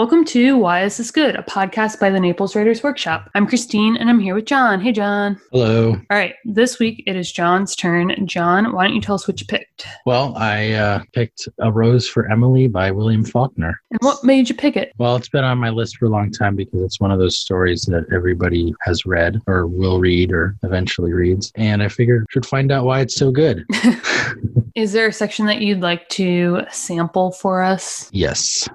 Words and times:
Welcome 0.00 0.24
to 0.24 0.56
Why 0.56 0.84
Is 0.84 0.96
This 0.96 1.10
Good, 1.10 1.36
a 1.36 1.42
podcast 1.42 2.00
by 2.00 2.08
the 2.08 2.18
Naples 2.18 2.56
Writers 2.56 2.82
Workshop. 2.82 3.28
I'm 3.34 3.46
Christine 3.46 3.98
and 3.98 4.08
I'm 4.08 4.18
here 4.18 4.34
with 4.34 4.46
John. 4.46 4.80
Hey, 4.80 4.92
John. 4.92 5.38
Hello. 5.52 5.90
All 5.90 6.16
right, 6.16 6.36
this 6.46 6.78
week 6.78 7.02
it 7.06 7.16
is 7.16 7.30
John's 7.30 7.76
turn. 7.76 8.26
John, 8.26 8.72
why 8.72 8.86
don't 8.86 8.94
you 8.94 9.02
tell 9.02 9.16
us 9.16 9.28
what 9.28 9.42
you 9.42 9.46
picked? 9.46 9.86
Well, 10.06 10.34
I 10.38 10.72
uh, 10.72 11.02
picked 11.12 11.46
A 11.58 11.70
Rose 11.70 12.08
for 12.08 12.26
Emily 12.30 12.66
by 12.66 12.90
William 12.90 13.26
Faulkner. 13.26 13.78
And 13.90 14.00
what 14.00 14.24
made 14.24 14.48
you 14.48 14.54
pick 14.54 14.74
it? 14.74 14.90
Well, 14.96 15.16
it's 15.16 15.28
been 15.28 15.44
on 15.44 15.58
my 15.58 15.68
list 15.68 15.98
for 15.98 16.06
a 16.06 16.08
long 16.08 16.30
time 16.30 16.56
because 16.56 16.80
it's 16.80 16.98
one 16.98 17.10
of 17.10 17.18
those 17.18 17.38
stories 17.38 17.82
that 17.82 18.06
everybody 18.10 18.72
has 18.80 19.04
read 19.04 19.38
or 19.46 19.66
will 19.66 20.00
read 20.00 20.32
or 20.32 20.56
eventually 20.62 21.12
reads. 21.12 21.52
And 21.56 21.82
I 21.82 21.88
figured 21.88 22.22
I 22.22 22.32
should 22.32 22.46
find 22.46 22.72
out 22.72 22.86
why 22.86 23.00
it's 23.00 23.16
so 23.16 23.30
good. 23.30 23.66
Is 24.74 24.92
there 24.92 25.08
a 25.08 25.12
section 25.12 25.44
that 25.44 25.60
you'd 25.60 25.82
like 25.82 26.08
to 26.08 26.62
sample 26.70 27.32
for 27.32 27.60
us? 27.60 28.08
yes. 28.14 28.66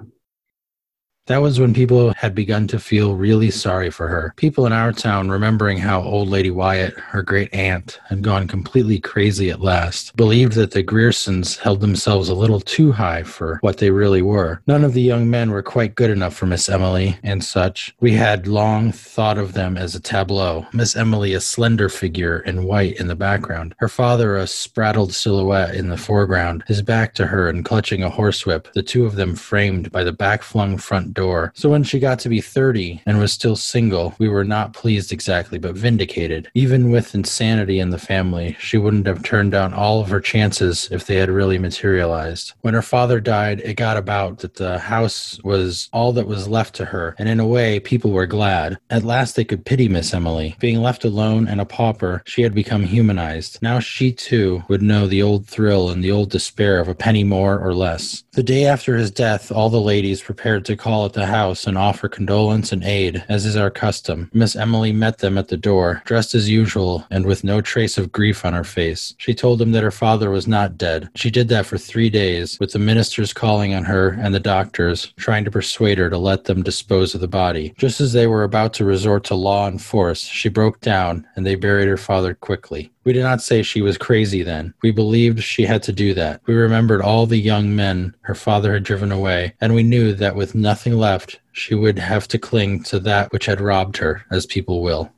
That 1.26 1.42
was 1.42 1.58
when 1.58 1.74
people 1.74 2.14
had 2.16 2.36
begun 2.36 2.68
to 2.68 2.78
feel 2.78 3.16
really 3.16 3.50
sorry 3.50 3.90
for 3.90 4.06
her. 4.06 4.32
People 4.36 4.64
in 4.64 4.72
our 4.72 4.92
town, 4.92 5.28
remembering 5.28 5.78
how 5.78 6.00
old 6.00 6.28
Lady 6.28 6.52
Wyatt, 6.52 6.94
her 7.00 7.20
great 7.20 7.52
aunt, 7.52 7.98
had 8.08 8.22
gone 8.22 8.46
completely 8.46 9.00
crazy 9.00 9.50
at 9.50 9.60
last, 9.60 10.14
believed 10.14 10.52
that 10.52 10.70
the 10.70 10.84
Griersons 10.84 11.58
held 11.58 11.80
themselves 11.80 12.28
a 12.28 12.34
little 12.34 12.60
too 12.60 12.92
high 12.92 13.24
for 13.24 13.58
what 13.60 13.78
they 13.78 13.90
really 13.90 14.22
were. 14.22 14.62
None 14.68 14.84
of 14.84 14.92
the 14.92 15.02
young 15.02 15.28
men 15.28 15.50
were 15.50 15.64
quite 15.64 15.96
good 15.96 16.10
enough 16.10 16.32
for 16.32 16.46
Miss 16.46 16.68
Emily 16.68 17.18
and 17.24 17.42
such. 17.42 17.92
We 17.98 18.12
had 18.12 18.46
long 18.46 18.92
thought 18.92 19.36
of 19.36 19.52
them 19.54 19.76
as 19.76 19.96
a 19.96 20.00
tableau. 20.00 20.66
Miss 20.72 20.94
Emily, 20.94 21.34
a 21.34 21.40
slender 21.40 21.88
figure 21.88 22.38
in 22.38 22.66
white 22.66 23.00
in 23.00 23.08
the 23.08 23.16
background, 23.16 23.74
her 23.78 23.88
father, 23.88 24.36
a 24.36 24.46
spraddled 24.46 25.12
silhouette 25.12 25.74
in 25.74 25.88
the 25.88 25.96
foreground, 25.96 26.62
his 26.68 26.82
back 26.82 27.14
to 27.14 27.26
her 27.26 27.48
and 27.48 27.64
clutching 27.64 28.04
a 28.04 28.10
horsewhip, 28.10 28.72
the 28.74 28.82
two 28.82 29.04
of 29.04 29.16
them 29.16 29.34
framed 29.34 29.90
by 29.90 30.04
the 30.04 30.12
back 30.12 30.44
flung 30.44 30.76
front 30.76 31.15
door. 31.16 31.52
So 31.56 31.68
when 31.68 31.82
she 31.82 31.98
got 31.98 32.20
to 32.20 32.28
be 32.28 32.40
30 32.40 33.02
and 33.06 33.18
was 33.18 33.32
still 33.32 33.56
single, 33.56 34.14
we 34.18 34.28
were 34.28 34.44
not 34.44 34.72
pleased 34.72 35.10
exactly, 35.10 35.58
but 35.58 35.74
vindicated. 35.74 36.48
Even 36.54 36.92
with 36.92 37.14
insanity 37.14 37.80
in 37.80 37.90
the 37.90 37.98
family, 37.98 38.56
she 38.60 38.78
wouldn't 38.78 39.06
have 39.06 39.24
turned 39.24 39.50
down 39.50 39.74
all 39.74 40.00
of 40.00 40.10
her 40.10 40.20
chances 40.20 40.88
if 40.92 41.06
they 41.06 41.16
had 41.16 41.30
really 41.30 41.58
materialized. 41.58 42.52
When 42.60 42.74
her 42.74 42.82
father 42.82 43.18
died, 43.18 43.60
it 43.60 43.74
got 43.74 43.96
about 43.96 44.38
that 44.38 44.54
the 44.54 44.78
house 44.78 45.40
was 45.42 45.88
all 45.92 46.12
that 46.12 46.28
was 46.28 46.46
left 46.46 46.74
to 46.76 46.84
her, 46.84 47.16
and 47.18 47.28
in 47.28 47.40
a 47.40 47.46
way, 47.46 47.80
people 47.80 48.10
were 48.10 48.26
glad. 48.26 48.78
At 48.90 49.02
last, 49.02 49.34
they 49.34 49.44
could 49.44 49.64
pity 49.64 49.88
Miss 49.88 50.12
Emily. 50.12 50.54
Being 50.60 50.82
left 50.82 51.04
alone 51.04 51.48
and 51.48 51.60
a 51.60 51.64
pauper, 51.64 52.22
she 52.26 52.42
had 52.42 52.54
become 52.54 52.84
humanized. 52.84 53.58
Now 53.62 53.80
she 53.80 54.12
too 54.12 54.62
would 54.68 54.82
know 54.82 55.06
the 55.06 55.22
old 55.22 55.46
thrill 55.46 55.88
and 55.88 56.04
the 56.04 56.10
old 56.10 56.30
despair 56.30 56.78
of 56.78 56.88
a 56.88 56.94
penny 56.94 57.24
more 57.24 57.58
or 57.58 57.74
less. 57.74 58.24
The 58.32 58.42
day 58.42 58.66
after 58.66 58.96
his 58.96 59.10
death, 59.10 59.50
all 59.50 59.70
the 59.70 59.80
ladies 59.80 60.20
prepared 60.20 60.64
to 60.66 60.76
call 60.76 61.05
at 61.06 61.14
the 61.14 61.26
house 61.26 61.66
and 61.66 61.78
offer 61.78 62.08
condolence 62.08 62.72
and 62.72 62.84
aid, 62.84 63.24
as 63.28 63.46
is 63.46 63.56
our 63.56 63.70
custom. 63.70 64.30
Miss 64.34 64.54
Emily 64.54 64.92
met 64.92 65.18
them 65.18 65.38
at 65.38 65.48
the 65.48 65.56
door, 65.56 66.02
dressed 66.04 66.34
as 66.34 66.50
usual 66.50 67.06
and 67.10 67.24
with 67.24 67.44
no 67.44 67.60
trace 67.60 67.96
of 67.96 68.12
grief 68.12 68.44
on 68.44 68.52
her 68.52 68.64
face. 68.64 69.14
She 69.18 69.34
told 69.34 69.58
them 69.58 69.72
that 69.72 69.82
her 69.82 69.90
father 69.90 70.30
was 70.30 70.46
not 70.46 70.76
dead. 70.76 71.08
She 71.14 71.30
did 71.30 71.48
that 71.48 71.66
for 71.66 71.78
three 71.78 72.10
days, 72.10 72.58
with 72.60 72.72
the 72.72 72.78
ministers 72.78 73.32
calling 73.32 73.74
on 73.74 73.84
her 73.84 74.10
and 74.20 74.34
the 74.34 74.40
doctors, 74.40 75.12
trying 75.16 75.44
to 75.44 75.50
persuade 75.50 75.98
her 75.98 76.10
to 76.10 76.18
let 76.18 76.44
them 76.44 76.62
dispose 76.62 77.14
of 77.14 77.20
the 77.20 77.28
body. 77.28 77.74
Just 77.78 78.00
as 78.00 78.12
they 78.12 78.26
were 78.26 78.42
about 78.42 78.74
to 78.74 78.84
resort 78.84 79.24
to 79.24 79.34
law 79.34 79.66
and 79.66 79.80
force, 79.80 80.20
she 80.20 80.48
broke 80.48 80.80
down, 80.80 81.26
and 81.36 81.46
they 81.46 81.54
buried 81.54 81.88
her 81.88 81.96
father 81.96 82.34
quickly. 82.34 82.90
We 83.06 83.12
did 83.12 83.22
not 83.22 83.40
say 83.40 83.62
she 83.62 83.82
was 83.82 83.96
crazy 83.96 84.42
then. 84.42 84.74
We 84.82 84.90
believed 84.90 85.40
she 85.40 85.62
had 85.62 85.80
to 85.84 85.92
do 85.92 86.12
that. 86.14 86.40
We 86.46 86.54
remembered 86.54 87.00
all 87.00 87.24
the 87.24 87.38
young 87.38 87.76
men 87.76 88.16
her 88.22 88.34
father 88.34 88.74
had 88.74 88.82
driven 88.82 89.12
away, 89.12 89.54
and 89.60 89.76
we 89.76 89.84
knew 89.84 90.12
that 90.14 90.34
with 90.34 90.56
nothing 90.56 90.94
left, 90.94 91.38
she 91.52 91.76
would 91.76 92.00
have 92.00 92.26
to 92.26 92.38
cling 92.38 92.82
to 92.82 92.98
that 92.98 93.32
which 93.32 93.46
had 93.46 93.60
robbed 93.60 93.96
her, 93.98 94.24
as 94.32 94.44
people 94.44 94.82
will. 94.82 95.12